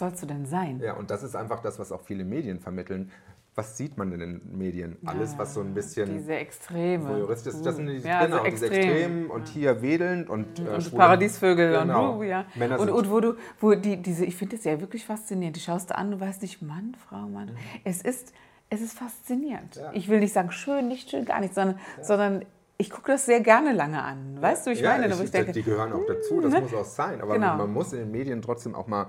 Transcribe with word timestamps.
Sollst 0.00 0.20
du 0.22 0.26
denn 0.26 0.44
sein? 0.46 0.80
Ja, 0.82 0.94
und 0.94 1.10
das 1.12 1.22
ist 1.22 1.36
einfach 1.36 1.60
das, 1.60 1.78
was 1.78 1.92
auch 1.92 2.00
viele 2.02 2.24
Medien 2.24 2.58
vermitteln. 2.58 3.12
Was 3.56 3.76
sieht 3.76 3.98
man 3.98 4.12
in 4.12 4.20
den 4.20 4.56
Medien? 4.58 4.96
Alles, 5.04 5.36
was 5.36 5.54
so 5.54 5.60
ein 5.60 5.74
bisschen. 5.74 6.08
Diese 6.12 6.34
Extreme. 6.34 7.08
Voyeuristisch 7.08 7.54
ist. 7.54 7.66
Das 7.66 7.76
sind 7.76 7.86
die, 7.88 7.96
Ja, 7.98 8.24
genau, 8.24 8.38
also 8.38 8.50
diese 8.50 8.66
extrem. 8.66 8.90
Extremen 8.90 9.26
und 9.30 9.48
hier 9.48 9.82
wedelnd 9.82 10.30
und. 10.30 10.58
äh, 10.60 10.62
und 10.68 10.94
Paradiesvögel 10.96 11.78
Genau. 11.80 12.12
und 12.12 12.18
uh, 12.18 12.22
ja. 12.22 12.44
Männer 12.54 12.78
und, 12.78 12.86
sind- 12.86 12.96
und 12.96 13.10
wo 13.10 13.20
du, 13.20 13.34
wo 13.60 13.74
die, 13.74 13.96
diese, 13.96 14.24
ich 14.24 14.36
finde 14.36 14.56
das 14.56 14.64
ja 14.64 14.80
wirklich 14.80 15.04
faszinierend. 15.04 15.56
Die 15.56 15.60
schaust 15.60 15.90
du 15.90 15.96
an, 15.98 16.10
du 16.12 16.20
weißt 16.20 16.42
nicht, 16.42 16.62
Mann, 16.62 16.96
Frau, 17.08 17.22
Mann. 17.28 17.50
Es 17.84 18.02
ist, 18.02 18.32
es 18.70 18.80
ist 18.82 18.96
faszinierend. 18.96 19.76
Mhm. 19.76 19.82
Ja. 19.82 19.90
Ich 19.94 20.08
will 20.08 20.20
nicht 20.20 20.32
sagen 20.32 20.52
schön, 20.52 20.86
nicht 20.88 21.10
schön, 21.10 21.24
gar 21.24 21.40
nicht, 21.40 21.52
sondern, 21.54 21.78
sondern 22.02 22.44
ich 22.78 22.88
gucke 22.88 23.10
das 23.12 23.26
sehr 23.26 23.40
gerne 23.40 23.72
lange 23.72 24.00
an. 24.02 24.40
Weißt 24.40 24.66
du, 24.66 24.70
ich 24.70 24.80
ja, 24.80 24.90
meine, 24.96 25.12
ich, 25.12 25.20
ich 25.20 25.30
denke, 25.32 25.50
die 25.52 25.62
gehören 25.64 25.92
auch 25.92 26.06
dazu, 26.06 26.40
das 26.40 26.52
ne? 26.52 26.60
muss 26.62 26.72
auch 26.72 26.84
sein. 26.84 27.20
Aber 27.20 27.34
Genau. 27.34 27.56
man 27.56 27.72
muss 27.72 27.92
in 27.92 27.98
den 27.98 28.10
Medien 28.12 28.40
trotzdem 28.40 28.74
auch 28.76 28.86
mal 28.86 29.08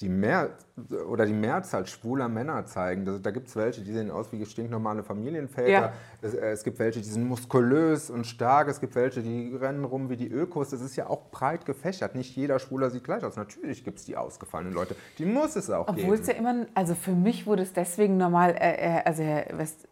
die 0.00 0.08
Mehr 0.08 0.50
oder 1.08 1.24
die 1.24 1.32
Mehrzahl 1.32 1.86
schwuler 1.86 2.28
Männer 2.28 2.66
zeigen. 2.66 3.04
Da, 3.04 3.18
da 3.18 3.30
gibt 3.30 3.48
es 3.48 3.54
welche, 3.54 3.80
die 3.82 3.92
sehen 3.92 4.10
aus 4.10 4.32
wie 4.32 4.44
stinknormale 4.44 5.04
Familienväter. 5.04 5.68
Ja. 5.68 5.92
Es, 6.20 6.34
äh, 6.34 6.50
es 6.50 6.64
gibt 6.64 6.80
welche, 6.80 7.00
die 7.00 7.08
sind 7.08 7.28
muskulös 7.28 8.10
und 8.10 8.26
stark. 8.26 8.68
Es 8.68 8.80
gibt 8.80 8.96
welche, 8.96 9.22
die 9.22 9.54
rennen 9.54 9.84
rum 9.84 10.10
wie 10.10 10.16
die 10.16 10.28
Ökos. 10.28 10.70
Das 10.70 10.80
ist 10.80 10.96
ja 10.96 11.08
auch 11.08 11.30
breit 11.30 11.64
gefächert. 11.64 12.16
Nicht 12.16 12.34
jeder 12.34 12.58
Schwuler 12.58 12.90
sieht 12.90 13.04
gleich 13.04 13.22
aus. 13.22 13.36
Natürlich 13.36 13.84
gibt 13.84 14.00
es 14.00 14.04
die 14.04 14.16
ausgefallenen 14.16 14.74
Leute. 14.74 14.96
Die 15.18 15.26
muss 15.26 15.54
es 15.54 15.70
auch 15.70 15.86
Obwohl 15.86 16.16
es 16.16 16.26
ja 16.26 16.32
geben. 16.32 16.46
immer, 16.46 16.66
also 16.74 16.96
für 16.96 17.12
mich 17.12 17.46
wurde 17.46 17.62
es 17.62 17.72
deswegen 17.72 18.16
normal, 18.16 18.56
äh, 18.58 18.98
äh, 18.98 19.02
also 19.04 19.22
Herr 19.22 19.56
West, 19.56 19.86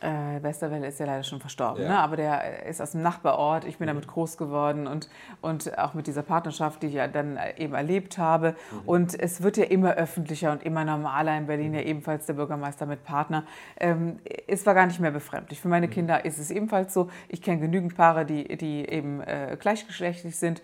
äh, 0.00 0.42
Westerwelle 0.42 0.86
ist 0.86 0.98
ja 1.00 1.06
leider 1.06 1.22
schon 1.22 1.40
verstorben, 1.40 1.82
Ja. 1.82 1.88
ne? 1.88 1.98
aber 1.98 2.16
der 2.16 2.64
ist 2.66 2.80
aus 2.80 2.92
dem 2.92 3.02
Nachbarort, 3.02 3.64
ich 3.64 3.78
bin 3.78 3.86
damit 3.86 4.06
groß 4.06 4.36
geworden 4.36 4.86
und, 4.86 5.08
und 5.40 5.78
auch 5.78 5.94
mit 5.94 6.06
dieser 6.06 6.22
Partnerschaft, 6.22 6.82
die 6.82 6.86
ich 6.86 6.94
ja 6.94 7.08
dann 7.08 7.38
eben 7.56 7.74
erlebt 7.74 8.18
habe. 8.18 8.54
Und 8.86 9.18
es 9.20 9.42
wird 9.42 9.56
ja 9.56 9.64
immer 9.64 9.94
öffentlicher 9.94 10.52
und 10.52 10.62
immer 10.62 10.84
normaler 10.84 11.36
in 11.36 11.46
Berlin, 11.46 11.74
ja 11.74 11.80
ebenfalls 11.80 12.26
der 12.26 12.34
Bürgermeister 12.34 12.86
mit 12.86 13.04
Partner. 13.04 13.44
Ähm, 13.78 14.18
es 14.46 14.64
war 14.66 14.74
gar 14.74 14.86
nicht 14.86 15.00
mehr 15.00 15.10
befremdlich. 15.10 15.60
Für 15.60 15.68
meine 15.68 15.88
Kinder 15.88 16.24
ist 16.24 16.38
es 16.38 16.50
ebenfalls 16.50 16.94
so. 16.94 17.10
Ich 17.28 17.42
kenne 17.42 17.60
genügend 17.60 17.96
Paare, 17.96 18.24
die, 18.24 18.56
die 18.56 18.88
eben 18.88 19.20
äh, 19.20 19.56
gleichgeschlechtlich 19.58 20.36
sind. 20.36 20.62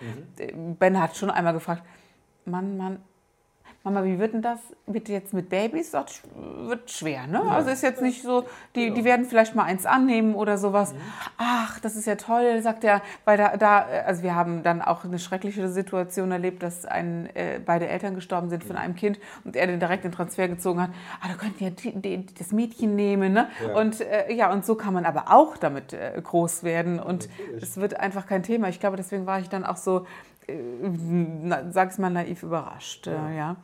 Ben 0.79 1.01
hat 1.01 1.17
schon 1.17 1.31
einmal 1.31 1.53
gefragt, 1.53 1.83
Mann, 2.45 2.77
Mann, 2.77 3.03
Mama, 3.85 4.05
wie 4.05 4.19
wird 4.19 4.35
denn 4.35 4.43
das 4.43 4.59
mit 4.87 5.09
jetzt 5.09 5.33
mit 5.33 5.49
Babys? 5.49 5.93
Das 5.93 6.23
wird 6.35 6.91
schwer, 6.91 7.27
ne? 7.29 7.41
Also 7.43 7.71
ist 7.71 7.83
jetzt 7.83 8.03
nicht 8.03 8.23
so, 8.23 8.45
die, 8.75 8.93
die 8.93 9.05
werden 9.05 9.25
vielleicht 9.25 9.55
mal 9.55 9.63
eins 9.63 9.87
annehmen 9.87 10.35
oder 10.35 10.59
sowas. 10.59 10.95
Ach, 11.37 11.79
das 11.79 11.95
ist 11.95 12.07
ja 12.07 12.17
toll, 12.17 12.61
sagt 12.61 12.83
er, 12.83 13.03
weil 13.25 13.39
da, 13.39 13.57
da, 13.57 13.87
also 14.05 14.25
wir 14.25 14.35
haben 14.35 14.65
dann 14.65 14.83
auch 14.83 15.05
eine 15.05 15.21
schreckliche 15.21 15.69
Situation 15.69 16.33
erlebt, 16.33 16.63
dass 16.63 16.87
ein, 16.87 17.35
äh, 17.35 17.61
beide 17.65 17.87
Eltern 17.87 18.17
gestorben 18.17 18.51
sind 18.51 18.65
von 18.65 18.77
einem 18.77 18.97
Kind 18.97 19.21
und 19.45 19.55
er 19.55 19.69
den 19.69 19.79
direkt 19.79 20.03
den 20.03 20.13
Transfer 20.13 20.49
gezogen 20.49 20.83
hat. 20.83 20.91
Ah, 21.21 21.29
da 21.29 21.35
könnten 21.35 21.63
ja 21.63 21.71
die, 21.71 21.93
die, 21.93 22.27
das 22.35 22.51
Mädchen 22.51 22.97
nehmen, 22.97 23.33
ne? 23.33 23.49
Ja. 23.65 23.75
Und 23.81 24.01
äh, 24.01 24.33
ja, 24.33 24.53
und 24.53 24.67
so 24.67 24.75
kann 24.75 24.93
man 24.93 25.07
aber 25.07 25.27
auch 25.31 25.57
damit 25.57 25.93
äh, 25.93 26.21
groß 26.21 26.65
werden 26.65 26.99
und 26.99 27.29
es 27.61 27.77
wird 27.77 27.99
einfach 27.99 28.27
kein 28.27 28.43
Thema. 28.43 28.69
Ich 28.69 28.81
glaube, 28.81 28.97
deswegen 28.97 29.25
war 29.25 29.39
ich 29.39 29.49
dann 29.49 29.65
auch 29.65 29.77
so 29.77 30.05
na, 30.51 31.71
sag's 31.71 31.99
mal 31.99 32.11
naiv 32.11 32.43
überrascht, 32.43 33.07
ja. 33.07 33.31
ja. 33.31 33.57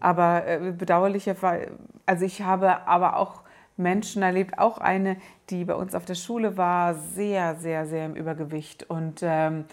Aber 0.00 0.46
äh, 0.46 0.72
bedauerlicherweise, 0.76 1.72
also 2.06 2.24
ich 2.24 2.42
habe 2.42 2.86
aber 2.86 3.16
auch 3.16 3.42
Menschen 3.76 4.22
erlebt, 4.22 4.58
auch 4.58 4.78
eine, 4.78 5.16
die 5.50 5.64
bei 5.64 5.74
uns 5.74 5.94
auf 5.94 6.04
der 6.04 6.14
Schule 6.14 6.56
war, 6.56 6.94
sehr, 6.94 7.56
sehr, 7.56 7.86
sehr 7.86 8.06
im 8.06 8.14
Übergewicht 8.14 8.88
und 8.90 9.20
ähm, 9.22 9.64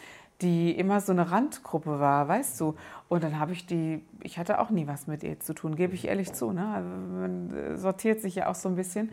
die 0.42 0.78
immer 0.78 1.00
so 1.00 1.12
eine 1.12 1.32
Randgruppe 1.32 2.00
war, 2.00 2.28
weißt 2.28 2.60
du. 2.60 2.76
Und 3.08 3.24
dann 3.24 3.40
habe 3.40 3.54
ich 3.54 3.66
die, 3.66 4.04
ich 4.22 4.38
hatte 4.38 4.60
auch 4.60 4.70
nie 4.70 4.86
was 4.86 5.08
mit 5.08 5.24
ihr 5.24 5.40
zu 5.40 5.54
tun, 5.54 5.76
gebe 5.76 5.94
ich 5.94 6.08
ehrlich 6.08 6.34
zu. 6.34 6.52
Ne? 6.52 6.68
Also 6.68 6.90
man 6.90 7.56
äh, 7.56 7.78
sortiert 7.78 8.22
sich 8.22 8.36
ja 8.36 8.48
auch 8.48 8.56
so 8.56 8.68
ein 8.68 8.76
bisschen. 8.76 9.12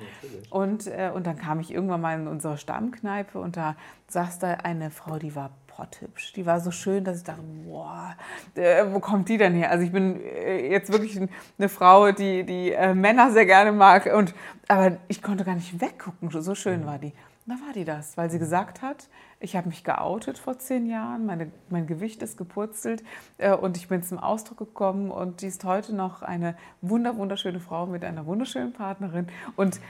Und, 0.50 0.88
äh, 0.88 1.10
und 1.14 1.26
dann 1.26 1.36
kam 1.36 1.60
ich 1.60 1.72
irgendwann 1.72 2.00
mal 2.00 2.18
in 2.18 2.26
unsere 2.26 2.58
Stammkneipe 2.58 3.38
und 3.38 3.56
da 3.56 3.76
saß 4.08 4.40
da 4.40 4.48
eine 4.48 4.90
Frau, 4.90 5.18
die 5.18 5.36
war 5.36 5.50
potthübsch. 5.82 6.32
Die 6.34 6.46
war 6.46 6.60
so 6.60 6.70
schön, 6.70 7.04
dass 7.04 7.18
ich 7.18 7.24
dachte, 7.24 7.42
boah, 7.66 8.14
äh, 8.54 8.84
wo 8.90 9.00
kommt 9.00 9.28
die 9.28 9.36
denn 9.38 9.54
her? 9.54 9.70
Also 9.70 9.84
ich 9.84 9.92
bin 9.92 10.20
äh, 10.20 10.70
jetzt 10.70 10.92
wirklich 10.92 11.18
ein- 11.20 11.28
eine 11.58 11.68
Frau, 11.68 12.12
die, 12.12 12.44
die 12.44 12.72
äh, 12.72 12.94
Männer 12.94 13.30
sehr 13.32 13.46
gerne 13.46 13.72
mag. 13.72 14.06
Und, 14.14 14.34
aber 14.68 14.96
ich 15.08 15.22
konnte 15.22 15.44
gar 15.44 15.54
nicht 15.54 15.80
weggucken, 15.80 16.30
so 16.30 16.54
schön 16.54 16.86
war 16.86 16.98
die. 16.98 17.12
Und 17.46 17.58
da 17.58 17.66
war 17.66 17.72
die 17.74 17.84
das, 17.84 18.16
weil 18.16 18.30
sie 18.30 18.38
gesagt 18.38 18.82
hat, 18.82 19.08
ich 19.40 19.56
habe 19.56 19.68
mich 19.68 19.82
geoutet 19.82 20.38
vor 20.38 20.58
zehn 20.60 20.86
Jahren, 20.86 21.26
meine, 21.26 21.50
mein 21.68 21.88
Gewicht 21.88 22.22
ist 22.22 22.38
gepurzelt 22.38 23.02
äh, 23.38 23.52
und 23.52 23.76
ich 23.76 23.88
bin 23.88 24.04
zum 24.04 24.18
Ausdruck 24.20 24.58
gekommen 24.58 25.10
und 25.10 25.42
die 25.42 25.48
ist 25.48 25.64
heute 25.64 25.92
noch 25.96 26.22
eine 26.22 26.54
wunder, 26.80 27.16
wunderschöne 27.16 27.58
Frau 27.58 27.86
mit 27.86 28.04
einer 28.04 28.26
wunderschönen 28.26 28.72
Partnerin. 28.72 29.26
Und 29.56 29.80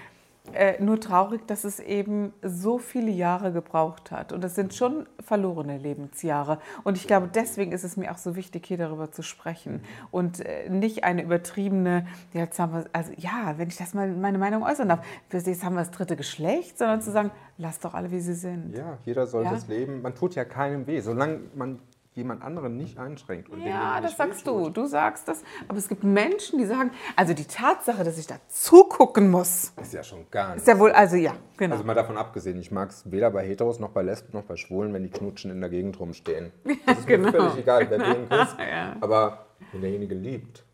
äh, 0.55 0.83
nur 0.83 1.01
traurig, 1.01 1.47
dass 1.47 1.65
es 1.65 1.79
eben 1.79 2.33
so 2.43 2.79
viele 2.79 3.11
Jahre 3.11 3.53
gebraucht 3.53 4.11
hat. 4.11 4.33
Und 4.33 4.43
das 4.43 4.55
sind 4.57 4.75
schon 4.75 5.07
verlorene 5.21 5.79
Lebensjahre. 5.79 6.59
Und 6.83 6.97
ich 6.97 7.07
glaube, 7.07 7.29
deswegen 7.33 7.71
ist 7.73 7.85
es 7.85 7.97
mir 7.97 8.11
auch 8.11 8.19
so 8.19 8.35
wichtig, 8.35 8.67
hier 8.67 8.77
darüber 8.77 9.13
zu 9.13 9.23
sprechen. 9.23 9.83
Und 10.11 10.41
äh, 10.41 10.69
nicht 10.69 11.05
eine 11.05 11.23
übertriebene, 11.23 12.07
ja, 12.33 12.41
jetzt 12.41 12.59
haben 12.59 12.73
wir, 12.75 12.85
also 12.93 13.13
ja, 13.17 13.55
wenn 13.57 13.69
ich 13.69 13.77
das 13.77 13.95
mal 13.95 14.09
meine 14.09 14.39
Meinung 14.39 14.63
äußern 14.65 14.89
darf, 14.89 15.05
jetzt 15.33 15.65
haben 15.65 15.75
wir 15.75 15.81
das 15.81 15.93
dritte 15.93 16.17
Geschlecht, 16.17 16.77
sondern 16.77 17.01
zu 17.01 17.13
sagen, 17.13 17.31
lasst 17.57 17.85
doch 17.85 17.95
alle, 17.95 18.11
wie 18.11 18.21
sie 18.21 18.35
sind. 18.35 18.77
Ja, 18.77 18.99
jeder 19.05 19.27
soll 19.29 19.45
Ja. 19.45 19.53
das 19.53 19.69
leben. 19.69 20.03
Man 20.03 20.15
tut 20.15 20.35
ja 20.35 20.45
keinem 20.45 20.87
weh, 20.89 21.01
solange 21.01 21.41
man 21.55 21.79
jemand 22.15 22.43
anderen 22.43 22.77
nicht 22.77 22.99
einschränkt. 22.99 23.49
Ja, 23.65 24.01
das 24.01 24.17
sagst 24.17 24.47
du. 24.47 24.69
Du 24.71 24.87
sagst 24.87 25.29
das. 25.29 25.43
Aber 25.69 25.79
es 25.79 25.89
gibt 25.89 26.05
Menschen, 26.05 26.59
die 26.59 26.67
sagen, 26.67 26.91
also 27.17 27.33
die 27.33 27.45
Tatsache, 27.47 28.05
dass 28.05 28.19
ich 28.19 28.27
da 28.27 28.37
zugucken 28.49 29.31
muss, 29.31 29.73
Ist 29.81 29.95
ja 29.95 30.03
schon 30.03 30.27
gar 30.31 30.51
ist 30.57 30.67
nicht. 30.67 30.69
ja 30.69 30.79
wohl, 30.79 30.93
also 30.93 31.17
ja, 31.17 31.33
genau. 31.57 31.75
Also 31.75 31.85
mal 31.87 31.95
davon 31.95 32.19
abgesehen, 32.19 32.59
ich 32.59 32.71
mag 32.71 32.91
es 32.91 33.11
weder 33.11 33.31
bei 33.31 33.47
Heteros 33.47 33.79
noch 33.81 33.91
bei 33.91 34.03
Lesben 34.03 34.33
noch 34.33 34.45
bei 34.45 34.57
Schwulen, 34.57 34.93
wenn 34.93 35.03
die 35.03 35.11
knutschen 35.11 35.51
in 35.51 35.61
der 35.61 35.71
Gegend 35.71 35.99
rumstehen. 35.99 36.53
Das 36.87 36.99
ist 36.99 37.07
genau. 37.07 37.27
mir 37.31 37.33
völlig 37.33 37.57
egal, 37.59 37.87
wer 37.89 37.99
wen 38.01 38.29
küsst. 38.29 38.57
Ja. 38.59 38.97
Aber 39.01 39.47
wenn 39.73 39.81
derjenige 39.81 40.15
liebt, 40.15 40.65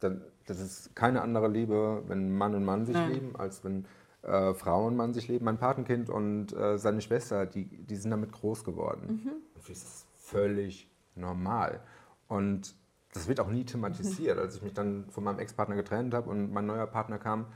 dann 0.00 0.22
das 0.46 0.60
ist 0.60 0.94
keine 0.94 1.22
andere 1.22 1.48
Liebe, 1.48 2.02
wenn 2.06 2.36
Mann 2.36 2.54
und 2.54 2.64
Mann 2.64 2.86
sich 2.86 2.94
Ja. 2.94 3.06
lieben, 3.06 3.34
als 3.36 3.64
wenn 3.64 3.84
äh, 4.22 4.54
Frau 4.54 4.86
und 4.86 4.94
Mann 4.94 5.12
sich 5.12 5.26
lieben. 5.26 5.44
Mein 5.44 5.58
Patenkind 5.58 6.08
und 6.10 6.52
äh, 6.56 6.78
seine 6.78 7.00
Schwester, 7.00 7.46
die, 7.46 7.64
die 7.64 7.96
sind 7.96 8.10
damit 8.12 8.30
groß 8.32 8.62
geworden. 8.62 9.22
Mhm. 9.24 9.32
Und 9.56 9.68
ist 9.68 9.82
das 9.84 10.05
völlig 10.26 10.90
normal. 11.14 11.80
Und 12.28 12.74
das 13.14 13.28
wird 13.28 13.40
auch 13.40 13.48
nie 13.48 13.64
thematisiert. 13.64 14.38
Als 14.38 14.56
ich 14.56 14.62
mich 14.62 14.74
dann 14.74 15.06
von 15.10 15.24
meinem 15.24 15.38
Ex-Partner 15.38 15.76
getrennt 15.76 16.14
habe 16.14 16.28
und 16.28 16.52
mein 16.52 16.66
neuer 16.66 16.86
Partner 16.86 17.18
kam, 17.18 17.46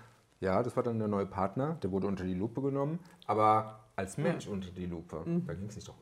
ja, 0.40 0.62
das 0.62 0.74
war 0.76 0.82
dann 0.82 0.98
der 0.98 1.08
neue 1.08 1.26
Partner, 1.26 1.76
der 1.82 1.90
wurde 1.90 2.06
unter 2.06 2.24
die 2.24 2.34
Lupe 2.34 2.62
genommen, 2.62 2.98
aber 3.26 3.80
als 3.96 4.16
Mensch 4.16 4.46
unter 4.46 4.70
die 4.70 4.86
Lupe. 4.86 5.22
Mhm. 5.26 5.46
Da 5.46 5.54
ging 5.54 5.68
es 5.68 5.76
nicht 5.76 5.88
doch. 5.88 5.96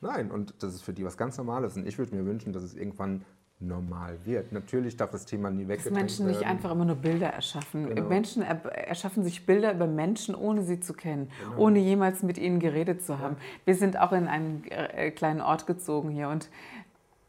Nein, 0.00 0.30
und 0.30 0.54
das 0.62 0.74
ist 0.74 0.82
für 0.82 0.92
die 0.92 1.04
was 1.04 1.16
ganz 1.16 1.36
Normales. 1.36 1.76
Und 1.76 1.86
ich 1.86 1.98
würde 1.98 2.14
mir 2.14 2.24
wünschen, 2.24 2.52
dass 2.52 2.62
es 2.62 2.74
irgendwann 2.74 3.24
normal 3.66 4.18
wird. 4.24 4.52
Natürlich 4.52 4.96
darf 4.96 5.10
das 5.10 5.24
Thema 5.26 5.50
nie 5.50 5.62
dass 5.62 5.68
weggedrängt 5.70 5.96
Menschen 5.96 6.26
nicht 6.26 6.40
werden. 6.40 6.50
einfach 6.50 6.70
immer 6.72 6.84
nur 6.84 6.96
Bilder 6.96 7.28
erschaffen. 7.28 7.88
Genau. 7.94 8.08
Menschen 8.08 8.42
er 8.42 8.64
erschaffen 8.88 9.24
sich 9.24 9.46
Bilder 9.46 9.72
über 9.72 9.86
Menschen, 9.86 10.34
ohne 10.34 10.62
sie 10.62 10.80
zu 10.80 10.92
kennen, 10.94 11.30
Genau. 11.48 11.62
ohne 11.62 11.78
jemals 11.78 12.22
mit 12.22 12.38
ihnen 12.38 12.60
geredet 12.60 13.02
zu 13.04 13.18
haben. 13.18 13.36
Wir 13.64 13.74
sind 13.74 13.98
auch 13.98 14.12
in 14.12 14.28
einen 14.28 14.64
äh, 14.70 15.10
kleinen 15.10 15.40
Ort 15.40 15.66
gezogen 15.66 16.10
hier 16.10 16.28
und 16.28 16.48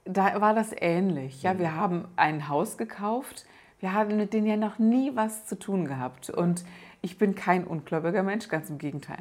da 0.06 0.40
war 0.40 0.54
das 0.54 0.72
ähnlich. 0.78 1.42
Ja, 1.44 1.54
Mhm. 1.54 1.60
wir 1.60 1.76
haben 1.76 2.06
ein 2.16 2.48
Haus 2.48 2.78
gekauft. 2.78 3.46
Wir 3.80 3.94
haben 3.94 4.18
mit 4.18 4.34
denen 4.34 4.48
ja 4.48 4.56
noch 4.58 4.80
nie 4.80 5.12
was 5.16 5.46
zu 5.46 5.58
tun 5.58 5.86
gehabt. 5.86 6.30
Und 6.30 6.64
ich 7.02 7.18
bin 7.18 7.36
kein 7.36 7.66
ungläubiger 7.66 8.24
Mensch, 8.24 8.48
ganz 8.48 8.70
im 8.70 8.78
Gegenteil. 8.78 9.18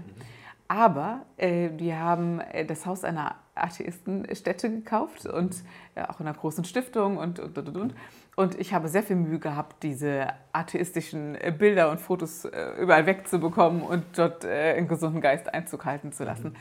Aber 0.68 1.26
äh, 1.36 1.70
wir 1.76 2.00
haben 2.00 2.40
äh, 2.40 2.64
das 2.64 2.86
Haus 2.86 3.04
einer 3.04 3.36
Atheistenstätte 3.54 4.70
gekauft 4.70 5.26
und 5.26 5.56
äh, 5.94 6.02
auch 6.02 6.20
in 6.20 6.26
einer 6.26 6.36
großen 6.36 6.64
Stiftung 6.64 7.18
und, 7.18 7.38
und, 7.38 7.56
und, 7.58 7.76
und. 7.76 7.94
Und 8.36 8.58
ich 8.58 8.74
habe 8.74 8.88
sehr 8.88 9.02
viel 9.02 9.16
Mühe 9.16 9.38
gehabt, 9.38 9.82
diese 9.82 10.28
atheistischen 10.52 11.36
äh, 11.36 11.54
Bilder 11.56 11.90
und 11.90 12.00
Fotos 12.00 12.46
äh, 12.46 12.72
überall 12.80 13.06
wegzubekommen 13.06 13.82
und 13.82 14.04
dort 14.16 14.44
einen 14.44 14.88
gesunden 14.88 15.20
Geist 15.20 15.52
Einzug 15.52 15.84
halten 15.84 16.12
zu 16.12 16.24
lassen. 16.24 16.56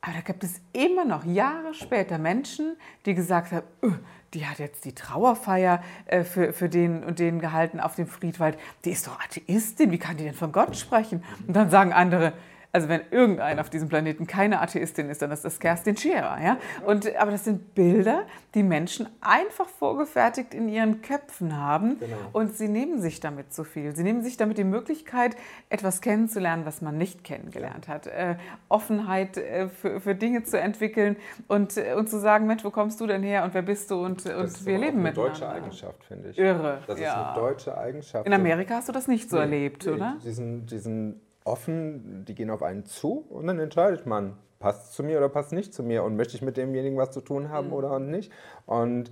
Aber 0.00 0.12
da 0.12 0.20
gibt 0.20 0.44
es 0.44 0.60
immer 0.72 1.04
noch 1.04 1.24
Jahre 1.24 1.74
später 1.74 2.18
Menschen, 2.18 2.76
die 3.04 3.14
gesagt 3.14 3.50
haben, 3.50 3.66
"Öh, 3.82 3.94
die 4.34 4.46
hat 4.46 4.58
jetzt 4.58 4.84
die 4.84 4.94
Trauerfeier 4.94 5.82
äh, 6.06 6.22
für, 6.22 6.52
für 6.52 6.68
den 6.68 7.02
und 7.02 7.18
den 7.18 7.40
gehalten 7.40 7.80
auf 7.80 7.94
dem 7.94 8.06
Friedwald. 8.06 8.58
Die 8.84 8.90
ist 8.90 9.06
doch 9.06 9.18
Atheistin, 9.20 9.90
wie 9.90 9.98
kann 9.98 10.16
die 10.16 10.24
denn 10.24 10.34
von 10.34 10.52
Gott 10.52 10.76
sprechen? 10.76 11.24
Und 11.46 11.54
dann 11.56 11.70
sagen 11.70 11.92
andere, 11.92 12.32
also 12.70 12.88
wenn 12.88 13.00
irgendein 13.10 13.58
auf 13.58 13.70
diesem 13.70 13.88
Planeten 13.88 14.26
keine 14.26 14.60
Atheistin 14.60 15.08
ist, 15.08 15.22
dann 15.22 15.30
ist 15.30 15.44
das 15.44 15.58
Kerstin 15.58 15.96
Scherer. 15.96 16.38
Ja? 16.42 16.58
Und, 16.84 17.14
aber 17.16 17.30
das 17.30 17.44
sind 17.44 17.74
Bilder, 17.74 18.24
die 18.54 18.62
Menschen 18.62 19.08
einfach 19.20 19.68
vorgefertigt 19.68 20.52
in 20.52 20.68
ihren 20.68 21.00
Köpfen 21.00 21.56
haben 21.56 21.98
genau. 21.98 22.16
und 22.32 22.56
sie 22.56 22.68
nehmen 22.68 23.00
sich 23.00 23.20
damit 23.20 23.54
zu 23.54 23.64
viel. 23.64 23.96
Sie 23.96 24.02
nehmen 24.02 24.22
sich 24.22 24.36
damit 24.36 24.58
die 24.58 24.64
Möglichkeit, 24.64 25.36
etwas 25.70 26.02
kennenzulernen, 26.02 26.66
was 26.66 26.82
man 26.82 26.98
nicht 26.98 27.24
kennengelernt 27.24 27.88
hat. 27.88 28.06
Äh, 28.06 28.36
Offenheit 28.68 29.38
äh, 29.38 29.68
für, 29.68 30.00
für, 30.00 30.14
Dinge 30.14 30.44
zu 30.44 30.60
entwickeln 30.60 31.16
und, 31.46 31.76
äh, 31.76 31.94
und 31.94 32.10
zu 32.10 32.18
sagen, 32.18 32.46
Mensch, 32.46 32.64
wo 32.64 32.70
kommst 32.70 33.00
du 33.00 33.06
denn 33.06 33.22
her 33.22 33.44
und 33.44 33.54
wer 33.54 33.62
bist 33.62 33.90
du 33.90 34.04
und, 34.04 34.26
und 34.26 34.66
wir 34.66 34.78
leben 34.78 35.02
miteinander. 35.02 35.28
Das 35.30 35.38
ist 35.38 35.42
eine 35.42 35.48
deutsche 35.48 35.48
Eigenschaft, 35.48 36.04
finde 36.04 36.30
ich. 36.30 36.38
Irre. 36.38 36.82
Das 36.86 37.00
ja. 37.00 37.08
ist 37.08 37.16
eine 37.16 37.34
deutsche 37.34 37.78
Eigenschaft. 37.78 38.26
In 38.26 38.32
Amerika 38.34 38.74
hast 38.74 38.88
du 38.88 38.92
das 38.92 39.08
nicht 39.08 39.30
so 39.30 39.36
nee, 39.36 39.42
erlebt, 39.42 39.86
oder? 39.86 40.16
Diesen, 40.22 40.66
diesen 40.66 41.20
offen, 41.48 42.24
die 42.26 42.34
gehen 42.34 42.50
auf 42.50 42.62
einen 42.62 42.84
zu 42.84 43.26
und 43.28 43.46
dann 43.46 43.58
entscheidet 43.58 44.06
man, 44.06 44.36
passt 44.58 44.86
es 44.86 44.92
zu 44.92 45.02
mir 45.02 45.18
oder 45.18 45.28
passt 45.28 45.48
es 45.48 45.52
nicht 45.52 45.72
zu 45.72 45.82
mir 45.82 46.02
und 46.02 46.16
möchte 46.16 46.36
ich 46.36 46.42
mit 46.42 46.56
demjenigen 46.56 46.98
was 46.98 47.10
zu 47.10 47.20
tun 47.20 47.48
haben 47.50 47.68
mhm. 47.68 47.74
oder 47.74 47.98
nicht. 47.98 48.32
Und 48.68 49.10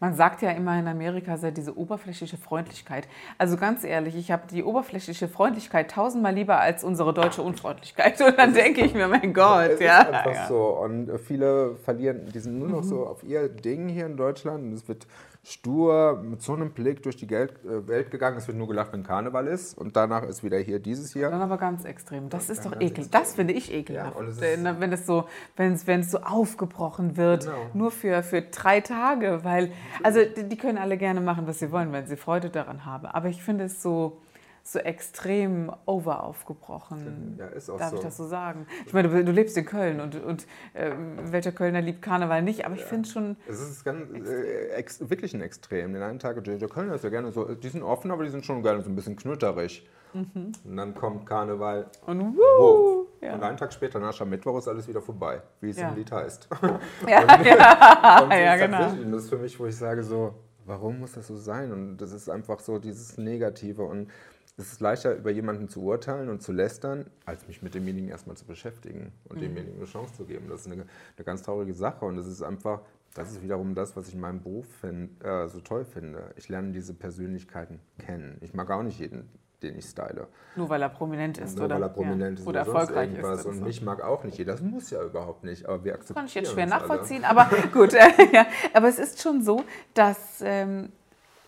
man 0.00 0.14
sagt 0.14 0.42
ja 0.42 0.50
immer 0.50 0.78
in 0.78 0.88
Amerika 0.88 1.36
sei 1.36 1.52
diese 1.52 1.78
oberflächliche 1.78 2.36
Freundlichkeit. 2.36 3.06
Also 3.38 3.56
ganz 3.56 3.84
ehrlich, 3.84 4.16
ich 4.16 4.32
habe 4.32 4.42
die 4.50 4.64
oberflächliche 4.64 5.28
Freundlichkeit 5.28 5.92
tausendmal 5.92 6.34
lieber 6.34 6.58
als 6.58 6.82
unsere 6.82 7.14
deutsche 7.14 7.42
Unfreundlichkeit. 7.42 8.20
Und 8.26 8.36
dann 8.36 8.52
denke 8.52 8.84
ich 8.84 8.94
mir, 8.94 9.06
mein 9.06 9.32
Gott, 9.32 9.70
es 9.70 9.80
ja. 9.80 10.02
Ist 10.02 10.08
einfach 10.08 10.34
ja. 10.34 10.46
so. 10.48 10.78
Und 10.82 11.10
viele 11.20 11.76
verlieren, 11.76 12.28
die 12.34 12.40
sind 12.40 12.58
nur 12.58 12.68
noch 12.68 12.82
mhm. 12.82 12.88
so 12.88 13.06
auf 13.06 13.22
ihr 13.22 13.48
Ding 13.48 13.88
hier 13.88 14.06
in 14.06 14.16
Deutschland. 14.16 14.64
Und 14.64 14.72
es 14.72 14.88
wird 14.88 15.06
stur 15.46 16.20
mit 16.24 16.42
so 16.42 16.54
einem 16.54 16.72
Blick 16.72 17.04
durch 17.04 17.16
die 17.16 17.32
äh, 17.32 17.48
Welt 17.86 18.10
gegangen. 18.10 18.36
Es 18.36 18.48
wird 18.48 18.58
nur 18.58 18.66
gelacht, 18.66 18.92
wenn 18.92 19.04
Karneval 19.04 19.46
ist. 19.46 19.78
Und 19.78 19.94
danach 19.94 20.24
ist 20.24 20.42
wieder 20.42 20.58
hier 20.58 20.80
dieses 20.80 21.12
hier. 21.12 21.30
Dann 21.30 21.40
aber 21.40 21.56
ganz 21.56 21.84
extrem. 21.84 22.28
Das 22.28 22.50
ist 22.50 22.66
doch 22.66 22.80
ekelhaft. 22.80 23.14
Das 23.14 23.36
finde 23.36 23.54
ich 23.54 23.72
ekelhaft. 23.72 24.16
Ja, 24.18 24.80
wenn 24.80 24.92
es 24.92 25.06
so, 25.06 25.26
wenn 25.54 25.72
es, 25.72 25.86
wenn 25.86 26.00
es 26.00 26.10
so 26.10 26.18
aufgebrochen 26.18 27.16
wird, 27.16 27.44
genau. 27.44 27.56
nur 27.74 27.90
für, 27.92 28.24
für 28.24 28.42
drei 28.42 28.80
Tage. 28.80 28.95
Weil, 29.44 29.72
also 30.02 30.20
die 30.24 30.56
können 30.56 30.78
alle 30.78 30.96
gerne 30.96 31.20
machen, 31.20 31.46
was 31.46 31.58
sie 31.58 31.70
wollen, 31.70 31.92
wenn 31.92 32.06
sie 32.06 32.16
Freude 32.16 32.50
daran 32.50 32.84
haben. 32.84 33.06
Aber 33.06 33.28
ich 33.28 33.42
finde 33.42 33.64
es 33.64 33.82
so 33.82 34.20
so 34.66 34.80
extrem 34.80 35.70
over 35.86 36.24
aufgebrochen. 36.24 37.36
Ja, 37.38 37.46
ist 37.46 37.70
auch 37.70 37.78
Darf 37.78 37.90
so. 37.90 37.96
ich 37.96 38.02
das 38.02 38.16
so 38.16 38.26
sagen? 38.26 38.66
Ich 38.84 38.92
meine, 38.92 39.08
du, 39.08 39.24
du 39.24 39.30
lebst 39.30 39.56
in 39.56 39.64
Köln 39.64 40.00
und, 40.00 40.20
und 40.22 40.46
äh, 40.74 40.90
welcher 41.30 41.52
Kölner 41.52 41.80
liebt 41.80 42.02
Karneval 42.02 42.42
nicht, 42.42 42.66
aber 42.66 42.74
ich 42.74 42.80
ja. 42.80 42.86
finde 42.88 43.08
schon. 43.08 43.36
Es 43.48 43.60
ist 43.60 43.84
ganz, 43.84 44.10
äh, 44.12 44.84
wirklich 45.08 45.34
ein 45.34 45.40
Extrem. 45.40 45.92
Den 45.92 46.02
einen 46.02 46.18
Tag, 46.18 46.42
der 46.42 46.58
Kölner 46.68 46.96
ist 46.96 47.04
ja 47.04 47.10
gerne 47.10 47.30
so, 47.30 47.54
die 47.54 47.68
sind 47.68 47.84
offen, 47.84 48.10
aber 48.10 48.24
die 48.24 48.30
sind 48.30 48.44
schon 48.44 48.62
gerne 48.62 48.82
so 48.82 48.90
ein 48.90 48.96
bisschen 48.96 49.14
knütterig. 49.14 49.88
Mhm. 50.14 50.52
Und 50.64 50.76
dann 50.76 50.94
kommt 50.96 51.26
Karneval. 51.26 51.86
Und 52.06 52.36
wuh, 52.36 53.05
ja. 53.20 53.34
Und 53.34 53.42
einen 53.42 53.56
Tag 53.56 53.72
später, 53.72 53.98
nach 53.98 54.08
Aschermittwoch, 54.08 54.58
ist 54.58 54.68
alles 54.68 54.86
wieder 54.88 55.00
vorbei, 55.00 55.42
wie 55.60 55.70
es 55.70 55.78
ja. 55.78 55.88
im 55.88 55.96
Lied 55.96 56.10
heißt. 56.10 56.48
Ja, 57.08 57.22
und, 57.22 57.46
ja. 57.46 58.22
und 58.24 58.30
ja 58.30 58.56
genau. 58.56 59.12
Das 59.12 59.24
ist 59.24 59.30
für 59.30 59.38
mich, 59.38 59.58
wo 59.58 59.66
ich 59.66 59.76
sage 59.76 60.02
so, 60.02 60.34
warum 60.64 61.00
muss 61.00 61.12
das 61.12 61.26
so 61.26 61.36
sein? 61.36 61.72
Und 61.72 61.98
das 61.98 62.12
ist 62.12 62.28
einfach 62.28 62.60
so 62.60 62.78
dieses 62.78 63.18
Negative 63.18 63.82
und 63.82 64.10
es 64.58 64.72
ist 64.72 64.80
leichter, 64.80 65.14
über 65.16 65.30
jemanden 65.30 65.68
zu 65.68 65.82
urteilen 65.82 66.30
und 66.30 66.42
zu 66.42 66.52
lästern, 66.52 67.10
als 67.26 67.46
mich 67.46 67.62
mit 67.62 67.74
demjenigen 67.74 68.08
erstmal 68.08 68.36
zu 68.36 68.46
beschäftigen 68.46 69.12
und 69.28 69.36
mhm. 69.36 69.42
demjenigen 69.42 69.76
eine 69.76 69.86
Chance 69.86 70.14
zu 70.14 70.24
geben. 70.24 70.48
Das 70.48 70.60
ist 70.60 70.72
eine, 70.72 70.86
eine 71.16 71.24
ganz 71.24 71.42
traurige 71.42 71.74
Sache 71.74 72.04
und 72.06 72.16
es 72.16 72.26
ist 72.26 72.42
einfach, 72.42 72.80
das 73.14 73.32
ist 73.32 73.42
wiederum 73.42 73.74
das, 73.74 73.96
was 73.96 74.08
ich 74.08 74.14
in 74.14 74.20
meinem 74.20 74.42
Beruf 74.42 74.66
find, 74.80 75.22
äh, 75.22 75.46
so 75.48 75.60
toll 75.60 75.84
finde. 75.84 76.32
Ich 76.36 76.48
lerne 76.48 76.72
diese 76.72 76.94
Persönlichkeiten 76.94 77.80
kennen. 77.98 78.38
Ich 78.40 78.54
mag 78.54 78.70
auch 78.70 78.82
nicht 78.82 78.98
jeden, 78.98 79.28
den 79.62 79.78
ich 79.78 79.86
style. 79.86 80.28
Nur 80.54 80.68
weil 80.68 80.82
er 80.82 80.88
prominent 80.88 81.38
ist, 81.38 81.56
Nur 81.56 81.66
oder? 81.66 81.76
weil 81.76 81.82
er 81.82 81.88
prominent 81.88 82.38
ja. 82.38 82.42
ist 82.42 82.48
oder, 82.48 82.62
oder 82.62 82.72
erfolgreich 82.72 83.10
irgendwas. 83.10 83.40
ist. 83.40 83.46
Und 83.46 83.62
mich 83.62 83.82
mag 83.82 84.02
auch 84.02 84.24
nicht 84.24 84.38
jeder. 84.38 84.52
Das 84.52 84.62
muss 84.62 84.90
ja 84.90 85.02
überhaupt 85.02 85.44
nicht, 85.44 85.66
aber 85.66 85.84
wir 85.84 85.94
akzeptieren 85.94 86.26
Das 86.26 86.32
kann 86.34 86.42
ich 86.42 86.48
jetzt 86.48 86.52
schwer 86.52 86.66
nachvollziehen, 86.66 87.24
alle. 87.24 87.40
aber 87.40 87.56
gut. 87.72 87.92
ja. 88.32 88.46
Aber 88.74 88.88
es 88.88 88.98
ist 88.98 89.22
schon 89.22 89.42
so, 89.42 89.64
dass 89.94 90.40
ähm, 90.42 90.92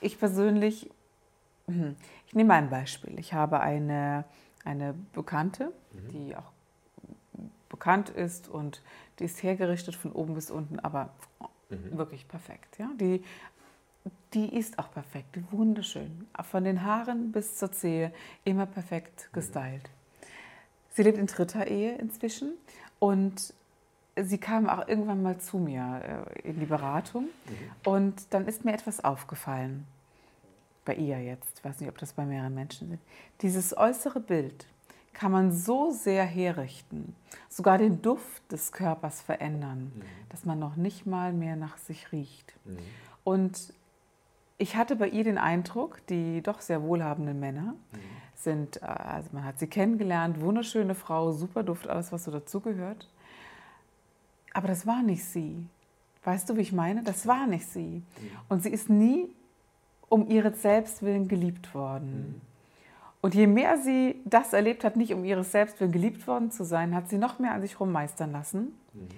ich 0.01 0.19
persönlich... 0.19 0.91
Hm, 1.67 1.97
ich 2.27 2.35
nehme 2.35 2.55
ein 2.55 2.69
Beispiel. 2.69 3.19
Ich 3.19 3.33
habe 3.33 3.61
eine, 3.61 4.25
eine 4.65 4.95
Bekannte, 5.15 5.73
mhm. 5.93 6.09
die 6.09 6.37
auch 6.37 6.53
bekannt 7.69 8.11
ist 8.11 8.49
und 8.49 8.83
die 9.19 9.25
ist 9.25 9.43
hergerichtet 9.43 9.95
von 9.95 10.13
oben 10.13 10.35
bis 10.35 10.51
unten, 10.51 10.79
aber 10.79 11.11
mhm. 11.71 11.97
wirklich 11.97 12.29
perfekt. 12.29 12.79
Ja? 12.79 12.91
Die, 13.01 13.23
die 14.35 14.57
ist 14.57 14.79
auch 14.79 14.91
perfekt, 14.93 15.39
wunderschön. 15.51 16.27
Von 16.51 16.65
den 16.65 16.85
Haaren 16.85 17.33
bis 17.33 17.57
zur 17.57 17.73
Zehe 17.73 18.13
immer 18.45 18.67
perfekt 18.67 19.31
gestylt. 19.33 19.91
Sie 20.93 21.03
lebt 21.03 21.19
in 21.19 21.27
dritter 21.27 21.67
Ehe 21.67 21.97
inzwischen 21.97 22.53
und 22.99 23.55
sie 24.21 24.39
kam 24.39 24.69
auch 24.69 24.89
irgendwann 24.89 25.23
mal 25.23 25.39
zu 25.39 25.59
mir 25.59 26.27
äh, 26.35 26.49
in 26.49 26.59
die 26.59 26.67
Beratung 26.67 27.25
mhm. 27.25 27.91
und 27.91 28.15
dann 28.31 28.47
ist 28.47 28.65
mir 28.65 28.73
etwas 28.73 29.05
aufgefallen 29.05 29.87
bei 30.85 30.95
ihr 30.95 31.23
jetzt, 31.23 31.59
ich 31.59 31.65
weiß 31.65 31.81
nicht, 31.81 31.89
ob 31.89 31.99
das 31.99 32.15
bei 32.15 32.25
mehreren 32.25 32.55
Menschen 32.55 32.89
sind, 32.89 33.01
dieses 33.43 33.77
äußere 33.77 34.21
Bild 34.21 34.67
kann 35.13 35.33
man 35.33 35.53
so 35.53 35.91
sehr 35.91 36.25
herrichten, 36.25 37.15
sogar 37.49 37.77
den 37.77 38.03
Duft 38.03 38.51
des 38.51 38.73
Körpers 38.73 39.21
verändern, 39.21 39.93
mhm. 39.95 40.03
dass 40.31 40.45
man 40.45 40.59
noch 40.59 40.77
nicht 40.77 41.07
mal 41.07 41.33
mehr 41.33 41.57
nach 41.57 41.77
sich 41.77 42.13
riecht. 42.13 42.55
Mhm. 42.65 42.79
Und 43.25 43.75
ich 44.59 44.77
hatte 44.77 44.97
bei 44.97 45.09
ihr 45.09 45.25
den 45.25 45.39
Eindruck, 45.39 46.05
die 46.09 46.43
doch 46.43 46.61
sehr 46.61 46.83
wohlhabenden 46.83 47.39
Männer 47.39 47.75
mhm. 47.93 47.99
sind, 48.35 48.83
äh, 48.83 48.87
also 48.87 49.31
man 49.33 49.45
hat 49.45 49.59
sie 49.59 49.69
kennengelernt, 49.69 50.41
wunderschöne 50.41 50.95
Frau, 50.95 51.33
super 51.33 51.63
Duft, 51.63 51.89
alles, 51.89 52.13
was 52.13 52.25
so 52.25 52.31
dazugehört. 52.31 53.09
Aber 54.53 54.69
das 54.69 54.87
war 54.87 55.03
nicht 55.03 55.25
sie. 55.25 55.65
Weißt 56.25 56.51
du, 56.51 56.57
wie 56.57 56.63
ich 56.63 56.73
meine? 56.73 57.05
Das 57.05 57.27
war 57.27 57.47
nicht 57.47 57.67
sie. 57.67 58.03
Mhm. 58.03 58.03
Und 58.49 58.63
sie 58.63 58.71
ist 58.71 58.91
nie 58.91 59.29
um 60.09 60.29
ihres 60.29 60.61
Selbstwillen 60.63 61.29
geliebt 61.29 61.75
worden. 61.75 62.35
Mhm. 62.35 62.41
Und 63.21 63.35
je 63.35 63.47
mehr 63.47 63.79
sie 63.79 64.21
das 64.25 64.53
erlebt 64.53 64.85
hat, 64.85 64.97
nicht 64.97 65.13
um 65.13 65.25
ihres 65.25 65.53
Selbstwillen 65.53 65.93
geliebt 65.93 66.27
worden 66.27 66.51
zu 66.51 66.65
sein, 66.65 66.95
hat 66.95 67.09
sie 67.09 67.19
noch 67.19 67.39
mehr 67.39 67.53
an 67.53 67.63
sich 67.63 67.79
rummeistern 67.79 68.33
lassen. 68.33 68.75
Mhm. 68.93 69.09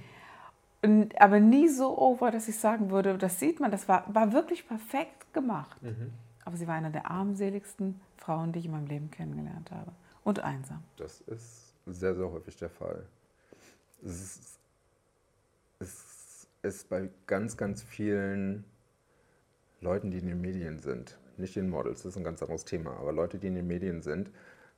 Aber 1.18 1.40
nie 1.40 1.68
so 1.68 1.98
over, 1.98 2.30
dass 2.30 2.48
ich 2.48 2.58
sagen 2.58 2.90
würde, 2.90 3.18
das 3.18 3.38
sieht 3.38 3.60
man, 3.60 3.70
das 3.70 3.86
war, 3.88 4.04
war 4.14 4.32
wirklich 4.32 4.66
perfekt 4.66 5.32
gemacht. 5.34 5.82
Mhm. 5.82 6.12
Aber 6.44 6.56
sie 6.56 6.66
war 6.66 6.74
eine 6.74 6.90
der 6.90 7.10
armseligsten 7.10 8.00
Frauen, 8.16 8.52
die 8.52 8.60
ich 8.60 8.64
in 8.64 8.72
meinem 8.72 8.86
Leben 8.86 9.10
kennengelernt 9.10 9.70
habe. 9.70 9.92
Und 10.24 10.40
einsam. 10.40 10.82
Das 10.96 11.20
ist 11.22 11.74
sehr, 11.86 12.14
sehr 12.14 12.30
häufig 12.30 12.56
der 12.56 12.70
Fall. 12.70 13.04
Es 14.02 14.20
ist, 14.20 14.58
es 15.78 16.46
ist 16.62 16.88
bei 16.88 17.10
ganz, 17.26 17.56
ganz 17.56 17.82
vielen 17.82 18.64
Leuten, 19.80 20.10
die 20.10 20.18
in 20.18 20.26
den 20.26 20.40
Medien 20.40 20.78
sind, 20.78 21.18
nicht 21.36 21.56
den 21.56 21.68
Models, 21.68 22.02
das 22.02 22.12
ist 22.12 22.16
ein 22.16 22.24
ganz 22.24 22.42
anderes 22.42 22.64
Thema, 22.64 22.96
aber 22.98 23.12
Leute, 23.12 23.38
die 23.38 23.46
in 23.46 23.54
den 23.54 23.66
Medien 23.66 24.02
sind, 24.02 24.30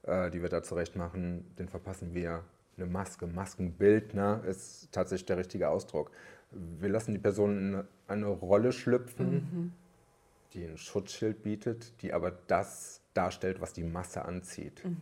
äh, 0.02 0.30
die 0.30 0.42
wir 0.42 0.48
da 0.48 0.62
zurecht 0.62 0.96
machen, 0.96 1.44
den 1.58 1.68
verpassen 1.68 2.14
wir 2.14 2.44
eine 2.76 2.86
Maske. 2.86 3.26
Maskenbildner 3.26 4.44
ist 4.44 4.90
tatsächlich 4.92 5.26
der 5.26 5.38
richtige 5.38 5.68
Ausdruck. 5.68 6.10
Wir 6.50 6.88
lassen 6.88 7.12
die 7.12 7.20
Person 7.20 7.58
in 7.58 7.84
eine 8.08 8.26
Rolle 8.26 8.72
schlüpfen, 8.72 9.32
mhm. 9.32 9.72
die 10.52 10.64
ein 10.64 10.76
Schutzschild 10.76 11.42
bietet, 11.42 12.00
die 12.02 12.12
aber 12.12 12.30
das 12.30 13.00
darstellt, 13.14 13.60
was 13.60 13.72
die 13.72 13.84
Masse 13.84 14.24
anzieht, 14.24 14.84
mhm. 14.84 14.96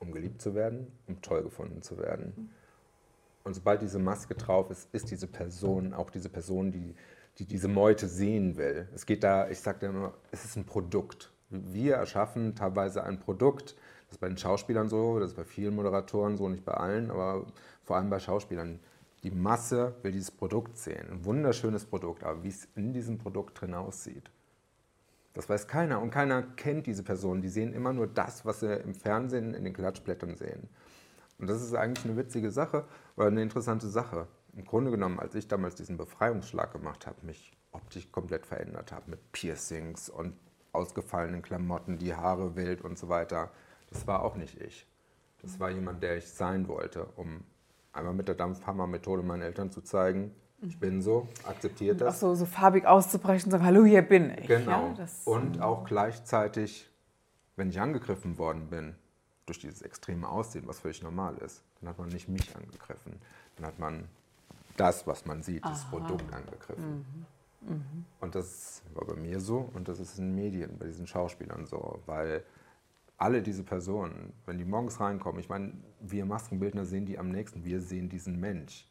um 0.00 0.12
geliebt 0.12 0.40
zu 0.40 0.54
werden, 0.54 0.86
um 1.06 1.20
toll 1.22 1.42
gefunden 1.42 1.82
zu 1.82 1.98
werden. 1.98 2.32
Mhm. 2.36 2.50
Und 3.44 3.54
sobald 3.54 3.82
diese 3.82 3.98
Maske 3.98 4.34
drauf 4.34 4.70
ist, 4.70 4.88
ist 4.92 5.10
diese 5.10 5.26
Person 5.26 5.92
auch 5.92 6.10
diese 6.10 6.30
Person, 6.30 6.72
die 6.72 6.94
die 7.38 7.46
diese 7.46 7.68
Meute 7.68 8.06
sehen 8.06 8.56
will. 8.56 8.88
Es 8.94 9.06
geht 9.06 9.24
da, 9.24 9.48
ich 9.48 9.60
sage 9.60 9.86
immer, 9.86 10.14
es 10.30 10.44
ist 10.44 10.56
ein 10.56 10.64
Produkt. 10.64 11.32
Wir 11.50 11.96
erschaffen 11.96 12.54
teilweise 12.54 13.02
ein 13.04 13.18
Produkt. 13.18 13.76
Das 14.06 14.16
ist 14.16 14.20
bei 14.20 14.28
den 14.28 14.36
Schauspielern 14.36 14.88
so, 14.88 15.18
das 15.18 15.30
ist 15.30 15.36
bei 15.36 15.44
vielen 15.44 15.74
Moderatoren 15.74 16.36
so, 16.36 16.48
nicht 16.48 16.64
bei 16.64 16.74
allen, 16.74 17.10
aber 17.10 17.46
vor 17.82 17.96
allem 17.96 18.10
bei 18.10 18.18
Schauspielern. 18.18 18.80
Die 19.22 19.30
Masse 19.30 19.94
will 20.02 20.12
dieses 20.12 20.30
Produkt 20.30 20.76
sehen. 20.76 21.08
Ein 21.10 21.24
wunderschönes 21.24 21.86
Produkt, 21.86 22.24
aber 22.24 22.42
wie 22.42 22.48
es 22.48 22.68
in 22.76 22.92
diesem 22.92 23.18
Produkt 23.18 23.60
drin 23.60 23.74
aussieht. 23.74 24.30
Das 25.32 25.48
weiß 25.48 25.66
keiner 25.66 26.00
und 26.00 26.10
keiner 26.10 26.42
kennt 26.42 26.86
diese 26.86 27.02
Person. 27.02 27.40
Die 27.40 27.48
sehen 27.48 27.72
immer 27.72 27.92
nur 27.92 28.06
das, 28.06 28.44
was 28.44 28.60
sie 28.60 28.72
im 28.72 28.94
Fernsehen 28.94 29.54
in 29.54 29.64
den 29.64 29.72
Klatschblättern 29.72 30.36
sehen. 30.36 30.68
Und 31.38 31.48
das 31.48 31.62
ist 31.62 31.74
eigentlich 31.74 32.04
eine 32.04 32.16
witzige 32.16 32.50
Sache 32.50 32.84
oder 33.16 33.28
eine 33.28 33.42
interessante 33.42 33.88
Sache 33.88 34.28
im 34.56 34.64
Grunde 34.64 34.90
genommen, 34.90 35.18
als 35.18 35.34
ich 35.34 35.48
damals 35.48 35.74
diesen 35.74 35.96
Befreiungsschlag 35.96 36.72
gemacht 36.72 37.06
habe, 37.06 37.26
mich 37.26 37.56
optisch 37.72 38.10
komplett 38.12 38.46
verändert 38.46 38.92
habe 38.92 39.10
mit 39.10 39.32
Piercings 39.32 40.08
und 40.08 40.34
ausgefallenen 40.72 41.42
Klamotten, 41.42 41.98
die 41.98 42.14
Haare 42.14 42.56
wild 42.56 42.82
und 42.82 42.98
so 42.98 43.08
weiter, 43.08 43.50
das 43.94 44.06
war 44.06 44.22
auch 44.22 44.36
nicht 44.36 44.60
ich. 44.60 44.86
Das 45.40 45.58
war 45.58 45.70
jemand, 45.70 46.02
der 46.02 46.18
ich 46.18 46.28
sein 46.28 46.68
wollte, 46.68 47.06
um 47.16 47.42
einmal 47.92 48.12
mit 48.12 48.28
der 48.28 48.34
Dampfhammer-Methode 48.34 49.22
meinen 49.22 49.42
Eltern 49.42 49.70
zu 49.70 49.80
zeigen, 49.80 50.34
Ich 50.60 50.78
bin 50.78 51.02
so, 51.02 51.28
akzeptiert 51.44 52.00
das. 52.00 52.16
Auch 52.16 52.20
so, 52.20 52.34
so 52.34 52.46
farbig 52.46 52.86
auszubrechen 52.86 53.46
und 53.46 53.50
sagen, 53.52 53.64
hallo, 53.64 53.84
hier 53.84 54.02
bin 54.02 54.30
ich. 54.38 54.46
Genau. 54.46 54.88
Ja, 54.88 54.94
das, 54.96 55.22
und 55.24 55.60
auch 55.60 55.84
gleichzeitig, 55.84 56.90
wenn 57.56 57.68
ich 57.68 57.80
angegriffen 57.80 58.38
worden 58.38 58.68
bin, 58.68 58.94
durch 59.46 59.58
dieses 59.58 59.82
extreme 59.82 60.28
Aussehen, 60.28 60.66
was 60.66 60.80
völlig 60.80 61.02
normal 61.02 61.36
ist, 61.38 61.62
dann 61.80 61.90
hat 61.90 61.98
man 61.98 62.08
nicht 62.08 62.28
mich 62.28 62.56
angegriffen. 62.56 63.20
Dann 63.56 63.66
hat 63.66 63.78
man 63.78 64.08
das, 64.76 65.06
was 65.06 65.26
man 65.26 65.42
sieht, 65.42 65.64
das 65.64 65.82
Aha. 65.82 65.90
Produkt 65.90 66.32
angegriffen. 66.32 67.26
Und 68.20 68.34
das 68.34 68.82
war 68.94 69.06
bei 69.06 69.16
mir 69.16 69.40
so 69.40 69.70
und 69.74 69.88
das 69.88 70.00
ist 70.00 70.18
in 70.18 70.28
den 70.28 70.34
Medien, 70.34 70.78
bei 70.78 70.86
diesen 70.86 71.06
Schauspielern 71.06 71.66
so, 71.66 72.00
weil 72.06 72.42
alle 73.24 73.40
diese 73.40 73.62
Personen, 73.62 74.34
wenn 74.44 74.58
die 74.58 74.66
morgens 74.66 75.00
reinkommen, 75.00 75.40
ich 75.40 75.48
meine, 75.48 75.72
wir 76.00 76.26
Maskenbildner 76.26 76.84
sehen 76.84 77.06
die 77.06 77.18
am 77.18 77.30
nächsten, 77.30 77.64
wir 77.64 77.80
sehen 77.80 78.10
diesen 78.10 78.38
Mensch. 78.38 78.86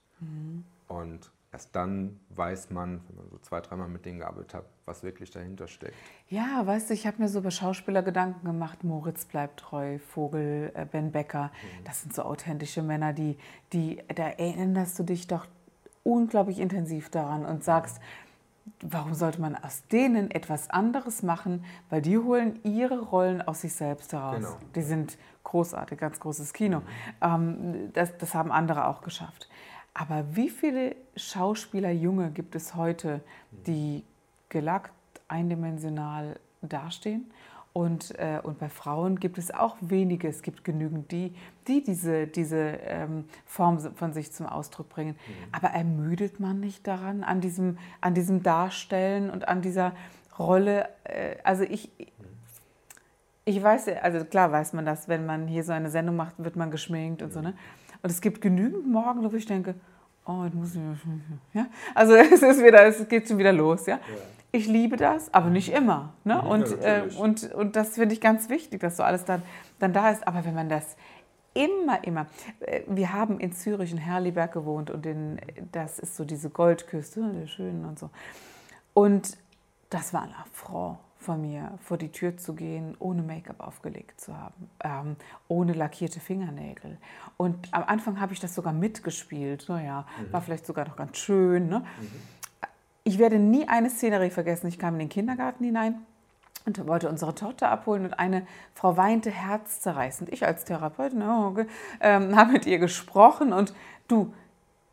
Und 0.88 1.32
erst 1.52 1.76
dann 1.76 2.20
weiß 2.30 2.72
man, 2.72 3.02
wenn 3.08 3.18
man 3.18 3.30
so 3.30 3.38
zwei, 3.38 3.62
dreimal 3.62 3.88
mit 3.90 4.06
denen 4.06 4.18
gearbeitet 4.18 4.56
hat, 4.56 4.66
was 4.86 5.04
wirklich 5.04 5.30
dahinter 5.30 5.68
steckt. 5.68 5.94
Ja, 6.30 6.66
weißt 6.66 6.90
du, 6.90 6.96
ich 6.96 7.06
habe 7.06 7.22
mir 7.22 7.30
so 7.30 7.40
über 7.40 7.52
Schauspieler 7.52 8.02
Gedanken 8.02 8.44
gemacht. 8.44 8.84
Moritz 8.84 9.26
bleibt 9.26 9.60
treu, 9.60 10.00
Vogel, 10.00 10.72
äh, 10.74 10.86
Ben 10.86 11.12
Becker. 11.12 11.52
Das 11.84 12.02
sind 12.02 12.16
so 12.16 12.24
authentische 12.24 12.82
Männer, 12.82 13.14
die, 13.14 13.38
die, 13.72 14.02
da 14.16 14.30
erinnerst 14.30 14.98
du 14.98 15.04
dich 15.04 15.28
doch 15.28 15.46
unglaublich 16.02 16.60
intensiv 16.60 17.12
daran 17.12 17.46
und 17.46 17.64
sagst, 17.64 18.02
warum 18.82 19.14
sollte 19.14 19.42
man 19.42 19.56
aus 19.56 19.84
denen 19.88 20.32
etwas 20.32 20.70
anderes 20.70 21.24
machen? 21.24 21.66
Weil 21.90 22.02
die 22.02 22.18
holen 22.18 22.60
ihre 22.64 23.00
Rollen 23.00 23.42
aus 23.42 23.62
sich 23.62 23.74
selbst 23.74 24.14
heraus. 24.14 24.36
Genau. 24.36 24.58
Die 24.76 24.82
sind 24.82 25.18
großartig, 25.44 26.00
ganz 26.00 26.20
großes 26.20 26.54
Kino. 26.54 26.82
Ähm, 27.22 27.92
das, 27.94 28.18
das 28.18 28.34
haben 28.34 28.52
andere 28.52 28.88
auch 28.88 29.02
geschafft. 29.02 29.50
Aber 29.94 30.36
wie 30.36 30.50
viele 30.50 30.96
Schauspieler 31.16 31.92
Junge 31.92 32.32
gibt 32.32 32.56
es 32.56 32.76
heute, 32.76 33.22
die 33.68 34.04
gelackt, 34.50 34.92
eindimensional 35.28 36.40
dastehen? 36.62 37.32
Und, 37.74 38.18
äh, 38.20 38.40
und 38.44 38.60
bei 38.60 38.70
Frauen 38.70 39.20
gibt 39.20 39.40
es 39.40 39.52
auch 39.52 39.78
wenige, 39.82 40.28
es 40.28 40.44
gibt 40.44 40.64
genügend, 40.64 41.12
die, 41.12 41.34
die 41.68 41.84
diese, 41.84 42.28
diese 42.28 42.60
ähm, 42.60 43.26
Form 43.48 43.80
von 43.80 44.14
sich 44.14 44.32
zum 44.32 44.46
Ausdruck 44.46 44.90
bringen. 44.90 45.16
Aber 45.52 45.70
ermüdet 45.70 46.40
man 46.40 46.60
nicht 46.60 46.86
daran, 46.86 47.24
an 47.24 47.42
diesem, 47.42 47.80
an 48.00 48.14
diesem 48.14 48.44
Darstellen 48.44 49.32
und 49.32 49.48
an 49.48 49.64
dieser 49.64 49.94
Rolle? 50.38 50.88
Äh, 51.04 51.38
also 51.44 51.64
ich, 51.64 51.90
ich 53.46 53.62
weiß, 53.62 53.88
ja, 53.88 53.96
also 53.96 54.24
klar 54.24 54.52
weiß 54.52 54.74
man 54.74 54.86
das, 54.86 55.08
wenn 55.08 55.26
man 55.26 55.48
hier 55.48 55.64
so 55.64 55.74
eine 55.74 55.90
Sendung 55.90 56.16
macht, 56.16 56.36
wird 56.38 56.56
man 56.56 56.70
geschminkt 56.70 57.24
und 57.24 57.34
so, 57.34 57.42
ne? 57.42 57.56
Und 58.04 58.10
es 58.10 58.22
gibt 58.22 58.42
genügend 58.42 58.86
Morgen, 58.88 59.24
wo 59.32 59.36
ich 59.36 59.46
denke, 59.46 59.74
oh, 60.26 60.44
jetzt 60.44 60.54
muss 60.54 60.76
ich 60.76 60.82
ja? 61.54 61.66
Also 61.96 62.14
es 62.16 62.44
ist 62.44 62.64
wieder, 62.64 62.86
es 62.86 63.08
geht 63.08 63.28
schon 63.28 63.40
wieder 63.40 63.54
los, 63.54 63.88
ja? 63.88 64.00
Ich 64.56 64.68
liebe 64.68 64.98
das, 64.98 65.34
aber 65.34 65.50
nicht 65.50 65.74
immer, 65.74 66.14
ne? 66.24 66.36
Ja, 66.36 66.40
Und, 66.42 66.72
äh, 66.84 67.10
und, 67.18 67.52
und 67.54 67.76
das 67.76 67.96
finde 67.96 68.14
ich 68.14 68.22
ganz 68.22 68.50
wichtig, 68.50 68.82
dass 68.82 68.98
so 68.98 69.04
alles 69.04 69.26
dann, 69.26 69.42
dann 69.80 69.94
da 69.94 70.12
ist. 70.12 70.28
Aber 70.28 70.46
wenn 70.46 70.54
man 70.54 70.70
das 70.70 70.96
immer, 71.56 72.04
immer, 72.04 72.28
äh, 72.60 72.82
wir 72.88 73.12
haben 73.14 73.40
in 73.40 73.54
Zürich 73.54 73.92
in 73.92 73.98
Herliberg 73.98 74.52
gewohnt 74.52 74.92
und 74.92 75.08
in, 75.08 75.42
das 75.72 75.98
ist 75.98 76.16
so 76.16 76.24
diese 76.24 76.52
Goldküste, 76.52 77.22
ne, 77.22 77.34
der 77.34 77.48
schönen 77.48 77.84
und 77.84 77.98
so. 77.98 78.12
Und 78.94 79.38
das 79.90 80.14
war 80.14 80.22
ein 80.22 80.36
Affront 80.40 81.00
von 81.18 81.42
mir, 81.42 81.72
vor 81.82 81.98
die 81.98 82.12
Tür 82.12 82.38
zu 82.38 82.54
gehen, 82.54 82.96
ohne 83.00 83.24
Make-up 83.24 83.60
aufgelegt 83.60 84.22
zu 84.22 84.38
haben, 84.38 84.70
ähm, 84.84 85.16
ohne 85.48 85.74
lackierte 85.74 86.20
Fingernägel. 86.20 87.00
Und 87.38 87.74
am 87.74 87.86
Anfang 87.86 88.20
habe 88.20 88.34
ich 88.34 88.40
das 88.40 88.54
sogar 88.54 88.74
mitgespielt. 88.74 89.66
Naja, 89.68 90.06
war 90.32 90.42
vielleicht 90.42 90.68
sogar 90.68 90.88
noch 90.88 90.96
ganz 90.96 91.18
schön. 91.18 91.70
Ne? 91.70 91.84
Ich 93.06 93.20
werde 93.20 93.38
nie 93.38 93.68
eine 93.68 93.90
Szenerie 93.90 94.30
vergessen. 94.30 94.68
Ich 94.68 94.80
kam 94.80 94.94
in 94.94 95.00
den 95.00 95.10
Kindergarten 95.10 95.64
hinein 95.64 96.06
und 96.66 96.86
wollte 96.88 97.10
unsere 97.10 97.36
Tochter 97.36 97.70
abholen 97.70 98.06
und 98.06 98.14
eine 98.14 98.48
Frau 98.74 98.96
weinte 98.96 99.30
herzzerreißend. 99.30 100.32
Ich 100.32 100.46
als 100.46 100.64
Therapeutin 100.64 101.22
oh, 101.22 101.56
ähm, 102.00 102.36
habe 102.38 102.54
mit 102.54 102.66
ihr 102.66 102.80
gesprochen 102.80 103.52
und 103.52 103.74
du, 104.08 104.34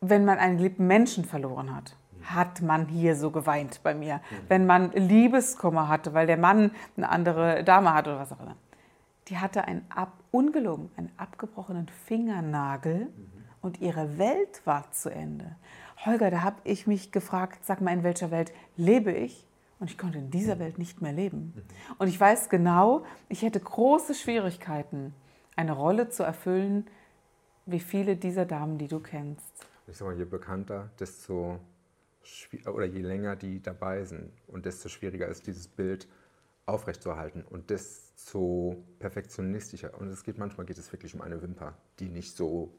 wenn 0.00 0.24
man 0.24 0.38
einen 0.38 0.56
geliebten 0.56 0.88
Menschen 0.88 1.24
verloren 1.24 1.74
hat, 1.74 1.94
hat 2.24 2.62
man 2.62 2.86
hier 2.86 3.14
so 3.14 3.30
geweint 3.30 3.80
bei 3.84 3.94
mir. 3.94 4.20
Wenn 4.48 4.66
man 4.66 4.90
Liebeskummer 4.92 5.88
hatte, 5.88 6.12
weil 6.12 6.26
der 6.26 6.36
Mann 6.36 6.72
eine 6.96 7.08
andere 7.08 7.62
Dame 7.62 7.94
hatte 7.94 8.10
oder 8.10 8.20
was 8.20 8.32
auch 8.32 8.40
immer. 8.40 8.56
Die 9.28 9.38
hatte 9.38 9.64
einen 9.64 9.86
ab, 9.94 10.12
ungelogen, 10.32 10.90
einen 10.96 11.12
abgebrochenen 11.16 11.88
Fingernagel 12.06 13.06
und 13.62 13.80
ihre 13.80 14.18
Welt 14.18 14.62
war 14.64 14.90
zu 14.90 15.10
Ende. 15.10 15.56
Holger, 16.04 16.30
da 16.30 16.42
habe 16.42 16.56
ich 16.64 16.86
mich 16.86 17.12
gefragt, 17.12 17.64
sag 17.64 17.80
mal, 17.80 17.92
in 17.92 18.02
welcher 18.02 18.30
Welt 18.30 18.52
lebe 18.76 19.12
ich? 19.12 19.46
Und 19.78 19.90
ich 19.90 19.96
konnte 19.96 20.18
in 20.18 20.30
dieser 20.30 20.58
Welt 20.58 20.78
nicht 20.78 21.00
mehr 21.00 21.12
leben. 21.12 21.54
Und 21.98 22.08
ich 22.08 22.20
weiß 22.20 22.50
genau, 22.50 23.04
ich 23.28 23.42
hätte 23.42 23.60
große 23.60 24.14
Schwierigkeiten, 24.14 25.14
eine 25.56 25.72
Rolle 25.72 26.10
zu 26.10 26.22
erfüllen, 26.22 26.86
wie 27.64 27.80
viele 27.80 28.16
dieser 28.16 28.44
Damen, 28.44 28.78
die 28.78 28.88
du 28.88 29.00
kennst. 29.00 29.66
Ich 29.86 29.96
sag 29.96 30.06
mal, 30.06 30.16
je 30.16 30.24
bekannter, 30.24 30.90
desto 30.98 31.58
oder 32.66 32.84
je 32.84 33.00
länger 33.00 33.34
die 33.34 33.62
dabei 33.62 34.04
sind 34.04 34.30
und 34.46 34.66
desto 34.66 34.90
schwieriger 34.90 35.26
ist 35.28 35.46
dieses 35.46 35.66
Bild 35.66 36.06
aufrechtzuerhalten 36.66 37.42
und 37.42 37.70
desto 37.70 38.84
perfektionistischer. 38.98 39.98
Und 39.98 40.08
es 40.08 40.22
geht 40.22 40.38
manchmal 40.38 40.66
geht 40.66 40.78
es 40.78 40.92
wirklich 40.92 41.14
um 41.14 41.22
eine 41.22 41.42
Wimper, 41.42 41.74
die 41.98 42.08
nicht 42.08 42.36
so 42.36 42.74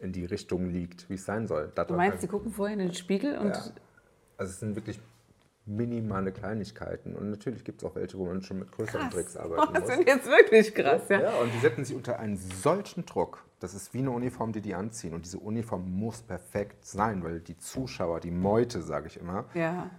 in 0.00 0.12
die 0.12 0.24
Richtung 0.24 0.70
liegt, 0.70 1.08
wie 1.10 1.14
es 1.14 1.24
sein 1.24 1.46
soll. 1.46 1.72
Du 1.86 1.94
meinst, 1.94 2.20
sie 2.22 2.28
gucken 2.28 2.50
vorher 2.52 2.74
in 2.74 2.80
den 2.80 2.94
Spiegel 2.94 3.38
und 3.38 3.48
Ja. 3.48 3.62
Also 4.36 4.52
es 4.52 4.60
sind 4.60 4.74
wirklich 4.74 4.98
minimale 5.66 6.32
Kleinigkeiten. 6.32 7.14
Und 7.14 7.30
natürlich 7.30 7.64
gibt 7.64 7.82
es 7.82 7.88
auch 7.88 7.94
welche, 7.94 8.18
wo 8.18 8.24
man 8.26 8.42
schon 8.42 8.58
mit 8.60 8.72
größeren 8.72 9.02
krass. 9.10 9.14
Tricks 9.14 9.36
Oh, 9.36 9.40
arbeiten 9.40 9.74
das 9.74 9.82
muss. 9.82 9.92
sind 9.94 10.06
jetzt 10.08 10.26
wirklich 10.26 10.74
krass, 10.74 11.02
ja. 11.08 11.20
Ja, 11.20 11.34
und 11.40 11.52
die 11.54 11.58
setzen 11.58 11.84
sich 11.84 11.94
unter 11.94 12.18
einen 12.18 12.36
solchen 12.36 13.04
Druck. 13.06 13.44
Das 13.60 13.74
ist 13.74 13.92
wie 13.92 13.98
eine 13.98 14.10
Uniform, 14.10 14.52
die 14.52 14.62
die 14.62 14.74
anziehen. 14.74 15.12
Und 15.14 15.26
diese 15.26 15.38
Uniform 15.38 15.90
muss 15.92 16.22
perfekt 16.22 16.84
sein, 16.84 17.22
weil 17.22 17.40
die 17.40 17.58
Zuschauer, 17.58 18.20
die 18.20 18.30
Meute, 18.30 18.80
sage 18.82 19.06
ich 19.08 19.18
immer, 19.20 19.44
Ja, 19.54 19.90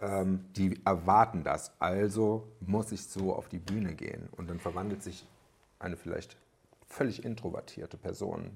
ähm, 0.00 0.46
die 0.56 0.80
erwarten 0.86 1.44
das. 1.44 1.72
Also 1.78 2.48
muss 2.60 2.90
ich 2.90 3.04
so 3.06 3.34
auf 3.34 3.48
die 3.48 3.58
Bühne 3.58 3.94
gehen. 3.94 4.28
Und 4.36 4.48
dann 4.48 4.58
verwandelt 4.58 5.02
sich 5.02 5.26
eine 5.78 5.96
vielleicht 5.96 6.36
völlig 6.88 7.24
introvertierte 7.24 7.98
Person, 7.98 8.50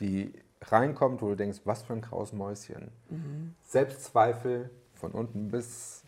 die 0.00 0.32
reinkommt, 0.62 1.22
wo 1.22 1.28
du 1.28 1.34
denkst, 1.36 1.60
was 1.64 1.82
für 1.82 1.92
ein 1.92 2.00
graues 2.00 2.32
Mäuschen. 2.32 2.90
Selbstzweifel 3.64 4.70
von 4.94 5.12
unten 5.12 5.48
bis 5.48 6.04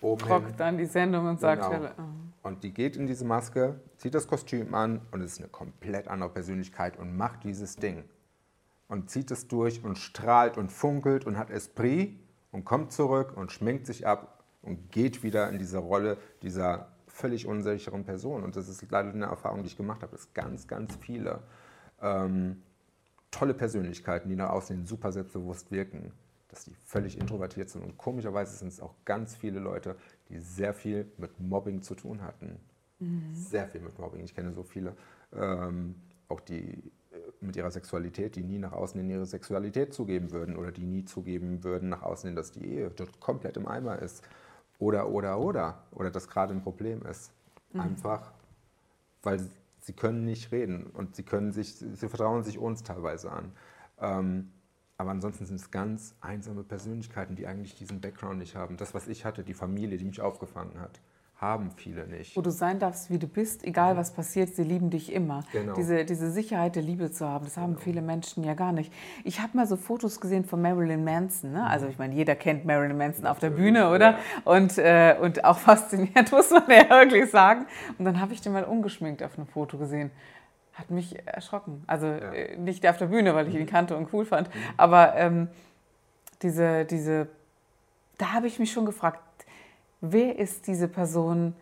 oben 0.00 0.20
hin. 0.20 0.28
trockt 0.28 0.60
dann 0.60 0.78
die 0.78 0.86
Sendung 0.86 1.26
und 1.26 1.40
sagt, 1.40 1.62
Genau. 1.70 1.84
ja, 1.84 1.94
Und 2.42 2.62
die 2.64 2.72
geht 2.72 2.96
in 2.96 3.06
diese 3.06 3.24
Maske, 3.24 3.78
zieht 3.98 4.14
das 4.14 4.26
Kostüm 4.26 4.74
an 4.74 5.00
und 5.10 5.20
es 5.20 5.32
ist 5.32 5.38
eine 5.40 5.48
komplett 5.48 6.08
andere 6.08 6.30
Persönlichkeit 6.30 6.98
und 6.98 7.16
macht 7.16 7.44
dieses 7.44 7.76
Ding. 7.76 8.04
Und 8.88 9.10
zieht 9.10 9.30
es 9.30 9.46
durch 9.46 9.84
und 9.84 9.98
strahlt 9.98 10.56
und 10.56 10.72
funkelt 10.72 11.26
und 11.26 11.36
hat 11.38 11.50
Esprit 11.50 12.18
und 12.50 12.64
kommt 12.64 12.92
zurück 12.92 13.36
und 13.36 13.52
schminkt 13.52 13.86
sich 13.86 14.06
ab 14.06 14.42
und 14.62 14.90
geht 14.90 15.22
wieder 15.22 15.48
in 15.50 15.58
diese 15.58 15.78
Rolle 15.78 16.16
dieser 16.42 16.88
völlig 17.06 17.46
unsicheren 17.46 18.04
Person. 18.04 18.42
Und 18.42 18.56
das 18.56 18.68
ist 18.68 18.82
leider 18.90 19.10
eine 19.10 19.26
Erfahrung, 19.26 19.60
die 19.62 19.68
ich 19.68 19.76
gemacht 19.76 20.02
habe, 20.02 20.12
dass 20.12 20.32
ganz, 20.32 20.66
ganz 20.66 20.96
viele 20.96 21.40
ähm, 22.02 22.62
tolle 23.30 23.54
Persönlichkeiten, 23.54 24.28
die 24.28 24.36
nach 24.36 24.50
außen 24.50 24.76
hin 24.76 24.86
super 24.86 25.12
selbstbewusst 25.12 25.70
wirken, 25.70 26.12
dass 26.48 26.64
die 26.64 26.74
völlig 26.74 27.18
introvertiert 27.18 27.70
sind. 27.70 27.82
Und 27.82 27.96
komischerweise 27.96 28.56
sind 28.56 28.68
es 28.68 28.80
auch 28.80 28.94
ganz 29.04 29.36
viele 29.36 29.60
Leute, 29.60 29.96
die 30.28 30.38
sehr 30.40 30.74
viel 30.74 31.10
mit 31.16 31.40
Mobbing 31.40 31.82
zu 31.82 31.94
tun 31.94 32.22
hatten. 32.22 32.58
Sehr 33.32 33.66
viel 33.68 33.80
mit 33.80 33.98
Mobbing. 33.98 34.24
Ich 34.24 34.34
kenne 34.34 34.52
so 34.52 34.62
viele, 34.62 34.94
ähm, 35.32 35.94
auch 36.28 36.40
die 36.40 36.92
äh, 37.12 37.16
mit 37.40 37.56
ihrer 37.56 37.70
Sexualität, 37.70 38.36
die 38.36 38.42
nie 38.42 38.58
nach 38.58 38.72
außen 38.72 39.00
in 39.00 39.08
ihre 39.08 39.26
Sexualität 39.26 39.94
zugeben 39.94 40.32
würden 40.32 40.56
oder 40.56 40.70
die 40.70 40.84
nie 40.84 41.04
zugeben 41.04 41.64
würden 41.64 41.88
nach 41.88 42.02
außen 42.02 42.28
hin, 42.28 42.36
dass 42.36 42.50
die 42.50 42.64
Ehe 42.64 42.90
dort 42.90 43.18
komplett 43.20 43.56
im 43.56 43.66
Eimer 43.66 44.00
ist. 44.00 44.22
Oder, 44.78 45.08
oder, 45.08 45.38
oder. 45.38 45.82
Oder 45.92 46.10
das 46.10 46.28
gerade 46.28 46.52
ein 46.52 46.62
Problem 46.62 47.02
ist. 47.06 47.32
Einfach, 47.72 48.32
weil 49.22 49.40
sie 49.90 49.96
können 49.96 50.24
nicht 50.24 50.52
reden 50.52 50.86
und 50.86 51.16
sie 51.16 51.24
können 51.24 51.50
sich, 51.50 51.74
sie 51.74 52.08
vertrauen 52.08 52.44
sich 52.44 52.58
uns 52.58 52.84
teilweise 52.84 53.32
an. 53.32 53.50
Ähm, 53.98 54.52
aber 54.96 55.10
ansonsten 55.10 55.46
sind 55.46 55.58
es 55.58 55.72
ganz 55.72 56.14
einsame 56.20 56.62
Persönlichkeiten, 56.62 57.34
die 57.34 57.48
eigentlich 57.48 57.74
diesen 57.74 58.00
Background 58.00 58.38
nicht 58.38 58.54
haben. 58.54 58.76
Das, 58.76 58.94
was 58.94 59.08
ich 59.08 59.24
hatte, 59.24 59.42
die 59.42 59.54
Familie, 59.54 59.98
die 59.98 60.04
mich 60.04 60.20
aufgefangen 60.20 60.78
hat, 60.78 61.00
haben 61.40 61.70
viele 61.70 62.06
nicht. 62.06 62.36
wo 62.36 62.42
du 62.42 62.50
sein 62.50 62.78
darfst, 62.78 63.10
wie 63.10 63.18
du 63.18 63.26
bist, 63.26 63.64
egal 63.64 63.96
was 63.96 64.12
passiert, 64.12 64.54
sie 64.54 64.62
lieben 64.62 64.90
dich 64.90 65.10
immer. 65.10 65.42
Genau. 65.52 65.72
Diese, 65.72 66.04
diese 66.04 66.30
Sicherheit 66.30 66.76
der 66.76 66.82
Liebe 66.82 67.10
zu 67.10 67.26
haben, 67.26 67.46
das 67.46 67.56
haben 67.56 67.78
viele 67.78 68.02
Menschen 68.02 68.44
ja 68.44 68.52
gar 68.52 68.72
nicht. 68.72 68.92
Ich 69.24 69.40
habe 69.40 69.56
mal 69.56 69.66
so 69.66 69.76
Fotos 69.76 70.20
gesehen 70.20 70.44
von 70.44 70.60
Marilyn 70.60 71.02
Manson. 71.02 71.52
Ne? 71.52 71.66
Also 71.66 71.86
ich 71.86 71.98
meine, 71.98 72.14
jeder 72.14 72.34
kennt 72.34 72.66
Marilyn 72.66 72.98
Manson 72.98 73.26
auf 73.26 73.38
der 73.38 73.50
Bühne, 73.50 73.90
oder? 73.90 74.18
Und, 74.44 74.76
äh, 74.76 75.16
und 75.18 75.42
auch 75.44 75.58
fasziniert, 75.58 76.30
muss 76.32 76.50
man 76.50 76.64
ja 76.68 76.90
wirklich 76.90 77.30
sagen. 77.30 77.66
Und 77.96 78.04
dann 78.04 78.20
habe 78.20 78.34
ich 78.34 78.42
den 78.42 78.52
mal 78.52 78.64
ungeschminkt 78.64 79.22
auf 79.22 79.38
einem 79.38 79.46
Foto 79.46 79.78
gesehen. 79.78 80.10
Hat 80.74 80.90
mich 80.90 81.26
erschrocken. 81.26 81.84
Also 81.86 82.06
äh, 82.06 82.58
nicht 82.58 82.86
auf 82.86 82.98
der 82.98 83.06
Bühne, 83.06 83.34
weil 83.34 83.48
ich 83.48 83.54
ihn 83.54 83.66
kannte 83.66 83.96
und 83.96 84.12
cool 84.12 84.26
fand. 84.26 84.50
Aber 84.76 85.16
ähm, 85.16 85.48
diese, 86.42 86.84
diese, 86.84 87.28
da 88.18 88.34
habe 88.34 88.46
ich 88.46 88.58
mich 88.58 88.72
schon 88.72 88.84
gefragt, 88.84 89.20
wer 90.00 90.38
ist 90.38 90.66
diese 90.66 90.88
Person 90.88 91.54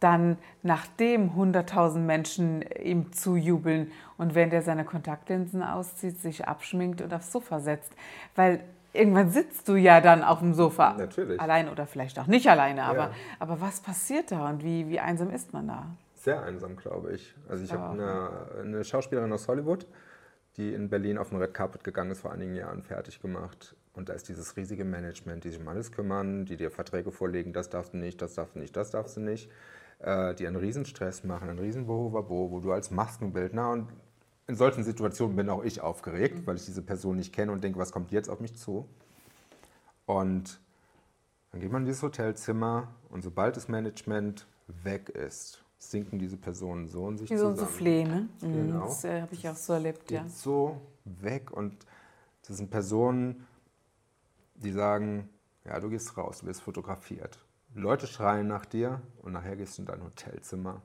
dann, 0.00 0.38
nachdem 0.62 1.32
100.000 1.32 1.98
Menschen 1.98 2.62
ihm 2.82 3.12
zujubeln 3.12 3.92
und 4.16 4.34
während 4.34 4.52
er 4.52 4.62
seine 4.62 4.84
Kontaktlinsen 4.84 5.62
auszieht, 5.62 6.18
sich 6.18 6.48
abschminkt 6.48 7.02
und 7.02 7.12
aufs 7.12 7.32
Sofa 7.32 7.60
setzt? 7.60 7.92
Weil 8.34 8.60
irgendwann 8.92 9.30
sitzt 9.30 9.68
du 9.68 9.76
ja 9.76 10.00
dann 10.00 10.22
auf 10.24 10.38
dem 10.38 10.54
Sofa. 10.54 10.94
Natürlich. 10.94 11.40
Allein 11.40 11.68
oder 11.68 11.86
vielleicht 11.86 12.18
auch 12.18 12.26
nicht 12.26 12.48
alleine, 12.48 12.84
aber, 12.84 12.98
Ja. 12.98 13.10
aber 13.38 13.60
was 13.60 13.80
passiert 13.80 14.32
da 14.32 14.48
und 14.48 14.64
wie, 14.64 14.88
wie 14.88 15.00
einsam 15.00 15.30
ist 15.30 15.52
man 15.52 15.68
da? 15.68 15.86
Sehr 16.14 16.42
einsam, 16.42 16.76
glaube 16.76 17.12
ich. 17.12 17.34
Also 17.48 17.64
ich 17.64 17.72
habe 17.72 17.90
eine, 17.92 18.30
eine 18.62 18.84
Schauspielerin 18.84 19.32
aus 19.32 19.48
Hollywood, 19.48 19.86
die 20.56 20.74
in 20.74 20.88
Berlin 20.90 21.18
auf 21.18 21.30
den 21.30 21.38
Red 21.38 21.54
Carpet 21.54 21.84
gegangen 21.84 22.10
ist 22.10 22.20
vor 22.20 22.32
einigen 22.32 22.54
Jahren, 22.54 22.82
fertig 22.82 23.20
gemacht. 23.22 23.74
Und 24.00 24.08
da 24.08 24.14
ist 24.14 24.30
dieses 24.30 24.56
riesige 24.56 24.86
Management, 24.86 25.44
die 25.44 25.50
sich 25.50 25.60
um 25.60 25.68
alles 25.68 25.92
kümmern, 25.92 26.46
die 26.46 26.56
dir 26.56 26.70
Verträge 26.70 27.12
vorlegen, 27.12 27.52
das 27.52 27.68
darfst 27.68 27.92
du 27.92 27.98
nicht, 27.98 28.22
das 28.22 28.32
darfst 28.32 28.54
du 28.54 28.58
nicht, 28.58 28.74
das 28.74 28.90
darfst 28.90 29.18
du 29.18 29.20
nicht, 29.20 29.50
äh, 29.98 30.34
die 30.36 30.46
einen 30.46 30.56
riesen 30.56 30.86
Stress 30.86 31.22
machen, 31.22 31.50
einen 31.50 31.58
riesen 31.58 31.86
Bohovabo, 31.86 32.50
wo 32.50 32.60
du 32.60 32.72
als 32.72 32.90
Maskenbildner 32.90 33.70
und 33.72 33.88
in 34.46 34.56
solchen 34.56 34.84
Situationen 34.84 35.36
bin 35.36 35.50
auch 35.50 35.62
ich 35.62 35.82
aufgeregt, 35.82 36.46
weil 36.46 36.56
ich 36.56 36.64
diese 36.64 36.80
Person 36.80 37.16
nicht 37.16 37.34
kenne 37.34 37.52
und 37.52 37.62
denke, 37.62 37.78
was 37.78 37.92
kommt 37.92 38.10
jetzt 38.10 38.30
auf 38.30 38.40
mich 38.40 38.56
zu? 38.56 38.88
Und 40.06 40.58
dann 41.52 41.60
geht 41.60 41.70
man 41.70 41.82
in 41.82 41.86
dieses 41.86 42.02
Hotelzimmer 42.02 42.88
und 43.10 43.22
sobald 43.22 43.54
das 43.58 43.68
Management 43.68 44.46
weg 44.82 45.10
ist, 45.10 45.62
sinken 45.76 46.18
diese 46.18 46.38
Personen 46.38 46.88
so 46.88 47.06
in 47.06 47.18
sich 47.18 47.28
Wie 47.28 47.36
so 47.36 47.48
ein 47.48 47.56
zusammen. 47.56 47.70
Soufflé, 47.70 48.08
ne? 48.08 48.28
Mhm, 48.40 48.52
Genau. 48.66 48.86
Das 48.86 49.04
äh, 49.04 49.20
habe 49.20 49.34
ich 49.34 49.46
auch 49.46 49.56
so 49.56 49.74
erlebt, 49.74 50.08
Geht 50.08 50.16
ja. 50.22 50.26
so 50.26 50.80
weg 51.04 51.50
und 51.50 51.76
das 52.48 52.56
sind 52.56 52.70
Personen, 52.70 53.46
die 54.62 54.72
sagen, 54.72 55.28
ja, 55.64 55.78
du 55.80 55.90
gehst 55.90 56.16
raus, 56.16 56.40
du 56.40 56.46
wirst 56.46 56.62
fotografiert. 56.62 57.38
Leute 57.74 58.06
schreien 58.06 58.46
nach 58.48 58.64
dir 58.66 59.00
und 59.22 59.32
nachher 59.32 59.56
gehst 59.56 59.78
du 59.78 59.82
in 59.82 59.86
dein 59.86 60.02
Hotelzimmer 60.02 60.82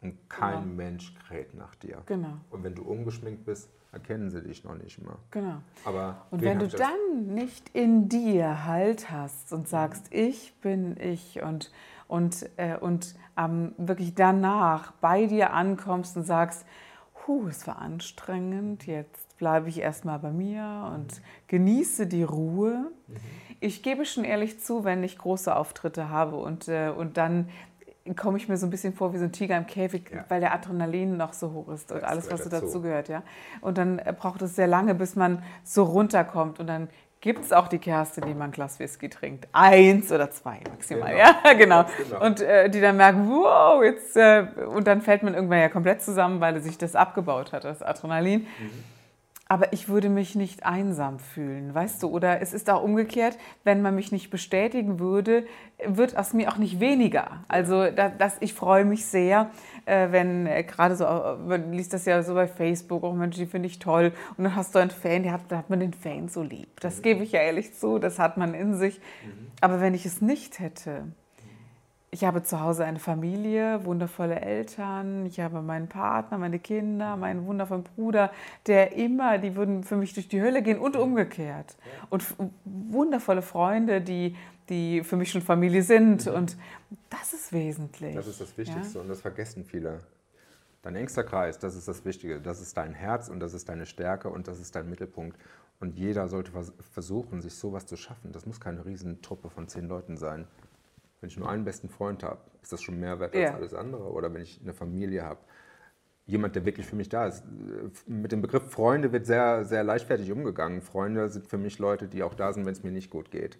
und 0.00 0.28
kein 0.28 0.62
Genau. 0.62 0.74
Mensch 0.74 1.14
kräht 1.26 1.54
nach 1.54 1.74
dir. 1.76 2.02
Genau, 2.06 2.34
Und 2.50 2.64
wenn 2.64 2.74
du 2.74 2.82
ungeschminkt 2.82 3.44
bist, 3.44 3.70
erkennen 3.92 4.30
sie 4.30 4.42
dich 4.42 4.64
noch 4.64 4.74
nicht 4.76 5.02
mal. 5.02 5.16
genau. 5.30 5.60
Aber 5.84 6.26
Und 6.30 6.42
wen 6.42 6.48
wenn 6.48 6.58
du 6.58 6.68
dann 6.68 7.34
nicht 7.34 7.70
in 7.70 8.08
dir 8.08 8.64
Halt 8.64 9.10
hast 9.10 9.52
und 9.52 9.68
sagst, 9.68 10.12
ich 10.12 10.54
bin 10.60 10.96
ich 11.00 11.40
und, 11.42 11.70
und, 12.06 12.48
äh, 12.56 12.76
und 12.76 13.14
ähm, 13.36 13.74
wirklich 13.78 14.14
danach 14.14 14.92
bei 15.00 15.26
dir 15.26 15.52
ankommst 15.52 16.16
und 16.16 16.24
sagst, 16.24 16.66
Puh, 17.14 17.46
es 17.48 17.66
war 17.66 17.78
anstrengend, 17.78 18.86
jetzt 18.86 19.27
bleibe 19.38 19.68
ich 19.68 19.80
erstmal 19.80 20.18
bei 20.18 20.30
mir 20.30 20.90
und 20.94 21.20
genieße 21.46 22.06
die 22.06 22.22
Ruhe. 22.24 22.90
Ich 23.60 23.82
gebe 23.82 24.04
schon 24.04 24.24
ehrlich 24.24 24.60
zu, 24.60 24.84
wenn 24.84 25.02
ich 25.02 25.18
große 25.18 25.54
Auftritte 25.54 26.10
habe 26.10 26.36
und, 26.36 26.68
äh, 26.68 26.90
und 26.96 27.16
dann 27.16 27.48
komme 28.16 28.38
ich 28.38 28.48
mir 28.48 28.56
so 28.56 28.66
ein 28.66 28.70
bisschen 28.70 28.94
vor 28.94 29.12
wie 29.12 29.18
so 29.18 29.24
ein 29.24 29.32
Tiger 29.32 29.56
im 29.56 29.66
Käfig, 29.66 30.10
Ja. 30.14 30.24
weil 30.28 30.40
der 30.40 30.54
Adrenalin 30.54 31.16
noch 31.16 31.32
so 31.34 31.52
hoch 31.52 31.68
ist 31.68 31.92
und 31.92 32.02
Das 32.02 32.08
alles, 32.08 32.30
was 32.30 32.44
so 32.44 32.50
dazu. 32.50 32.80
gehört. 32.82 33.08
Ja? 33.08 33.22
Und 33.60 33.76
dann 33.78 33.98
äh, 33.98 34.14
braucht 34.18 34.40
es 34.42 34.56
sehr 34.56 34.66
lange, 34.66 34.94
bis 34.94 35.14
man 35.16 35.42
so 35.64 35.82
runterkommt 35.84 36.58
und 36.60 36.66
dann 36.68 36.88
gibt 37.20 37.44
es 37.44 37.52
auch 37.52 37.66
die 37.68 37.78
Kerstin, 37.80 38.24
die 38.26 38.32
mal 38.34 38.44
ein 38.46 38.50
Glas 38.52 38.78
Whisky 38.78 39.08
trinkt. 39.10 39.48
Eins 39.52 40.10
oder 40.12 40.30
zwei 40.30 40.60
maximal, 40.70 41.10
Genau. 41.10 41.18
ja, 41.18 41.52
genau. 41.58 41.84
Genau. 42.08 42.24
Und 42.24 42.40
äh, 42.40 42.70
die 42.70 42.80
dann 42.80 42.96
merken, 42.96 43.28
wow, 43.28 43.82
jetzt, 43.82 44.16
äh, 44.16 44.46
und 44.72 44.86
dann 44.86 45.02
fällt 45.02 45.22
man 45.24 45.34
irgendwann 45.34 45.58
ja 45.58 45.68
komplett 45.68 46.00
zusammen, 46.00 46.40
weil 46.40 46.60
sich 46.62 46.78
das 46.78 46.94
abgebaut 46.94 47.52
hat, 47.52 47.64
das 47.64 47.82
Adrenalin. 47.82 48.46
Aber 49.50 49.72
ich 49.72 49.88
würde 49.88 50.10
mich 50.10 50.34
nicht 50.34 50.66
einsam 50.66 51.18
fühlen, 51.18 51.74
weißt 51.74 52.02
du? 52.02 52.08
Oder 52.08 52.42
es 52.42 52.52
ist 52.52 52.68
auch 52.68 52.82
umgekehrt, 52.82 53.38
wenn 53.64 53.80
man 53.80 53.94
mich 53.94 54.12
nicht 54.12 54.28
bestätigen 54.28 54.98
würde, 55.00 55.46
wird 55.86 56.18
aus 56.18 56.34
mir 56.34 56.52
auch 56.52 56.58
nicht 56.58 56.80
weniger. 56.80 57.44
Also 57.48 57.90
da, 57.90 58.10
das, 58.10 58.36
ich 58.40 58.52
freue 58.52 58.84
mich 58.84 59.06
sehr, 59.06 59.50
äh, 59.86 60.08
wenn 60.10 60.46
äh, 60.46 60.64
gerade 60.64 60.96
so, 60.96 61.04
äh, 61.04 61.36
man 61.36 61.72
liest 61.72 61.94
das 61.94 62.04
ja 62.04 62.22
so 62.22 62.34
bei 62.34 62.46
Facebook, 62.46 63.02
auch 63.04 63.14
Mensch, 63.14 63.36
die 63.36 63.46
finde 63.46 63.68
ich 63.68 63.78
toll. 63.78 64.12
Und 64.36 64.44
dann 64.44 64.54
hast 64.54 64.74
du 64.74 64.80
einen 64.80 64.90
Fan, 64.90 65.22
der 65.22 65.32
hat, 65.32 65.40
da 65.48 65.56
hat 65.56 65.70
man 65.70 65.80
den 65.80 65.94
Fan 65.94 66.28
so 66.28 66.42
lieb. 66.42 66.80
Das 66.80 67.00
gebe 67.00 67.24
ich 67.24 67.32
ja 67.32 67.40
ehrlich 67.40 67.72
zu, 67.72 67.98
das 67.98 68.18
hat 68.18 68.36
man 68.36 68.52
in 68.52 68.74
sich. 68.74 69.00
Aber 69.62 69.80
wenn 69.80 69.94
ich 69.94 70.04
es 70.04 70.20
nicht 70.20 70.58
hätte, 70.58 71.04
ich 72.10 72.24
habe 72.24 72.42
zu 72.42 72.60
Hause 72.60 72.84
eine 72.84 72.98
Familie, 72.98 73.84
wundervolle 73.84 74.40
Eltern, 74.40 75.26
ich 75.26 75.40
habe 75.40 75.60
meinen 75.60 75.88
Partner, 75.88 76.38
meine 76.38 76.58
Kinder, 76.58 77.16
meinen 77.16 77.46
wundervollen 77.46 77.84
Bruder, 77.84 78.32
der 78.66 78.92
immer, 78.96 79.38
die 79.38 79.54
würden 79.56 79.84
für 79.84 79.96
mich 79.96 80.14
durch 80.14 80.28
die 80.28 80.40
Hölle 80.40 80.62
gehen 80.62 80.78
und 80.78 80.96
umgekehrt. 80.96 81.76
Und 82.08 82.24
wundervolle 82.64 83.42
Freunde, 83.42 84.00
die, 84.00 84.34
die 84.70 85.04
für 85.04 85.16
mich 85.16 85.30
schon 85.30 85.42
Familie 85.42 85.82
sind. 85.82 86.26
Und 86.26 86.56
das 87.10 87.34
ist 87.34 87.52
wesentlich. 87.52 88.14
Das 88.14 88.26
ist 88.26 88.40
das 88.40 88.56
Wichtigste 88.56 89.00
und 89.00 89.08
das 89.08 89.20
vergessen 89.20 89.64
viele. 89.64 90.00
Dein 90.80 90.96
engster 90.96 91.24
Kreis, 91.24 91.58
das 91.58 91.76
ist 91.76 91.88
das 91.88 92.04
Wichtige. 92.06 92.40
Das 92.40 92.62
ist 92.62 92.76
dein 92.76 92.94
Herz 92.94 93.28
und 93.28 93.40
das 93.40 93.52
ist 93.52 93.68
deine 93.68 93.84
Stärke 93.84 94.30
und 94.30 94.48
das 94.48 94.60
ist 94.60 94.74
dein 94.74 94.88
Mittelpunkt. 94.88 95.38
Und 95.80 95.96
jeder 95.96 96.28
sollte 96.28 96.52
vers 96.52 96.72
versuchen, 96.92 97.42
sich 97.42 97.54
sowas 97.54 97.86
zu 97.86 97.96
schaffen. 97.96 98.32
Das 98.32 98.46
muss 98.46 98.60
keine 98.60 98.84
Riesentruppe 98.84 99.50
von 99.50 99.68
zehn 99.68 99.86
Leuten 99.88 100.16
sein. 100.16 100.46
Wenn 101.20 101.28
ich 101.28 101.36
nur 101.36 101.48
einen 101.48 101.64
besten 101.64 101.88
Freund 101.88 102.22
habe, 102.22 102.38
ist 102.62 102.72
das 102.72 102.82
schon 102.82 103.00
mehr 103.00 103.18
wert 103.18 103.34
als 103.34 103.42
Ja. 103.42 103.54
alles 103.54 103.74
andere. 103.74 104.12
Oder 104.12 104.32
wenn 104.32 104.42
ich 104.42 104.60
eine 104.62 104.72
Familie 104.72 105.24
habe, 105.24 105.40
jemand, 106.26 106.54
der 106.54 106.64
wirklich 106.64 106.86
für 106.86 106.94
mich 106.96 107.08
da 107.08 107.26
ist. 107.26 107.42
Mit 108.06 108.32
dem 108.32 108.42
Begriff 108.42 108.70
Freunde 108.70 109.12
wird 109.12 109.26
sehr, 109.26 109.64
sehr 109.64 109.82
leichtfertig 109.82 110.30
umgegangen. 110.30 110.82
Freunde 110.82 111.28
sind 111.30 111.46
für 111.46 111.58
mich 111.58 111.78
Leute, 111.78 112.06
die 112.06 112.22
auch 112.22 112.34
da 112.34 112.52
sind, 112.52 112.66
wenn 112.66 112.72
es 112.72 112.84
mir 112.84 112.92
nicht 112.92 113.10
gut 113.10 113.30
geht. 113.30 113.58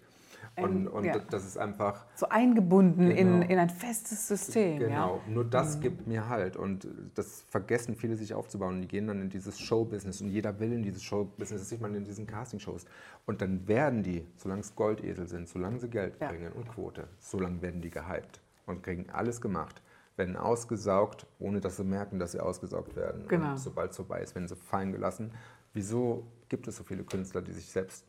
Und, 0.63 0.87
und 0.87 1.03
ja. 1.05 1.19
das 1.19 1.45
ist 1.45 1.57
einfach, 1.57 2.05
so 2.15 2.27
eingebunden 2.29 3.11
in, 3.11 3.39
Genau. 3.41 3.47
in 3.51 3.57
ein 3.59 3.69
festes 3.69 4.27
System. 4.27 4.79
Genau, 4.79 5.21
Ja? 5.25 5.31
nur 5.31 5.45
das 5.45 5.79
gibt 5.79 6.07
mir 6.07 6.27
halt. 6.29 6.55
Und 6.57 6.87
das 7.15 7.43
vergessen 7.49 7.95
viele 7.95 8.15
sich 8.15 8.33
aufzubauen. 8.33 8.75
Und 8.75 8.81
die 8.81 8.87
gehen 8.87 9.07
dann 9.07 9.21
in 9.21 9.29
dieses 9.29 9.59
Showbusiness 9.59 10.21
und 10.21 10.29
jeder 10.29 10.59
will 10.59 10.71
in 10.73 10.83
dieses 10.83 11.03
Showbusiness. 11.03 11.61
Das 11.61 11.69
sieht 11.69 11.81
man 11.81 11.95
in 11.95 12.03
diesen 12.03 12.27
Castingshows. 12.27 12.85
Und 13.25 13.41
dann 13.41 13.67
werden 13.67 14.03
die, 14.03 14.25
solange 14.37 14.61
es 14.61 14.75
Goldesel 14.75 15.27
sind, 15.27 15.47
solange 15.47 15.79
sie 15.79 15.89
Geld 15.89 16.15
Ja. 16.19 16.29
bringen 16.29 16.51
und 16.53 16.67
Quote, 16.69 17.07
solange 17.19 17.61
werden 17.61 17.81
die 17.81 17.89
gehypt 17.89 18.41
und 18.65 18.83
kriegen 18.83 19.09
alles 19.11 19.41
gemacht. 19.41 19.81
Werden 20.17 20.35
ausgesaugt, 20.35 21.25
ohne 21.39 21.61
dass 21.61 21.77
sie 21.77 21.83
merken, 21.85 22.19
dass 22.19 22.33
sie 22.33 22.39
ausgesaugt 22.41 22.95
werden. 22.97 23.25
Genau. 23.27 23.51
Und 23.51 23.57
sobald 23.59 23.91
es 23.91 23.95
vorbei 23.97 24.21
ist, 24.21 24.35
werden 24.35 24.47
sie 24.49 24.55
fallen 24.55 24.91
gelassen. 24.91 25.31
Wieso 25.73 26.25
gibt 26.49 26.67
es 26.67 26.75
so 26.77 26.83
viele 26.83 27.03
Künstler, 27.03 27.41
die 27.41 27.53
sich 27.53 27.67
selbst 27.71 28.03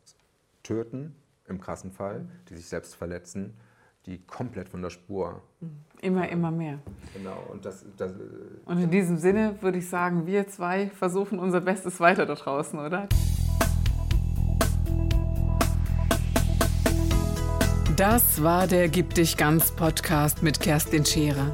töten, 0.63 1.15
im 1.51 1.61
krassen 1.61 1.91
Fall, 1.91 2.25
die 2.49 2.55
sich 2.55 2.67
selbst 2.67 2.95
verletzen, 2.95 3.53
die 4.07 4.17
komplett 4.25 4.69
von 4.69 4.81
der 4.81 4.89
Spur 4.89 5.43
Immer, 6.01 6.27
immer 6.29 6.49
mehr. 6.49 6.79
Genau, 7.13 7.37
und 7.51 7.63
das, 7.63 7.85
das 7.95 8.11
Und 8.65 8.79
in 8.79 8.89
diesem 8.89 9.17
Sinne 9.17 9.55
würde 9.61 9.77
ich 9.77 9.87
sagen, 9.87 10.25
wir 10.25 10.47
zwei 10.47 10.89
versuchen 10.89 11.37
unser 11.37 11.61
Bestes 11.61 11.99
weiter 11.99 12.25
da 12.25 12.33
draußen, 12.33 12.79
oder? 12.79 13.07
Das 17.95 18.41
war 18.41 18.65
der 18.65 18.89
Gib 18.89 19.13
dich 19.13 19.37
ganz 19.37 19.71
Podcast 19.71 20.41
mit 20.41 20.59
Kerstin 20.59 21.05
Scherer. 21.05 21.53